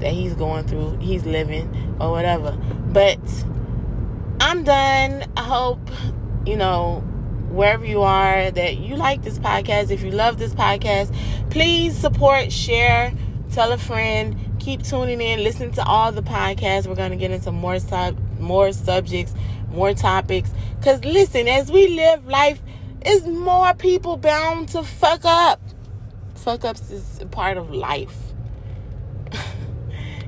[0.02, 2.52] that he's going through, he's living, or whatever.
[2.52, 3.20] But
[4.40, 5.26] I'm done.
[5.38, 5.90] I hope,
[6.46, 7.00] you know,
[7.50, 9.92] wherever you are, that you like this podcast.
[9.92, 11.16] If you love this podcast,
[11.50, 13.14] please support, share,
[13.52, 14.36] tell a friend.
[14.60, 16.86] Keep tuning in, listen to all the podcasts.
[16.86, 19.34] We're going to get into more sub, more subjects,
[19.70, 20.52] more topics.
[20.84, 22.62] Cause listen, as we live life,
[23.06, 25.60] is more people bound to fuck up.
[26.36, 28.31] Fuck ups is part of life.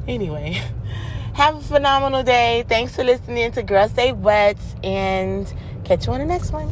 [0.08, 0.62] Anyway,
[1.34, 2.66] have a phenomenal day.
[2.68, 5.52] Thanks for listening to Girls Stay Wet and
[5.84, 6.72] catch you on the next one.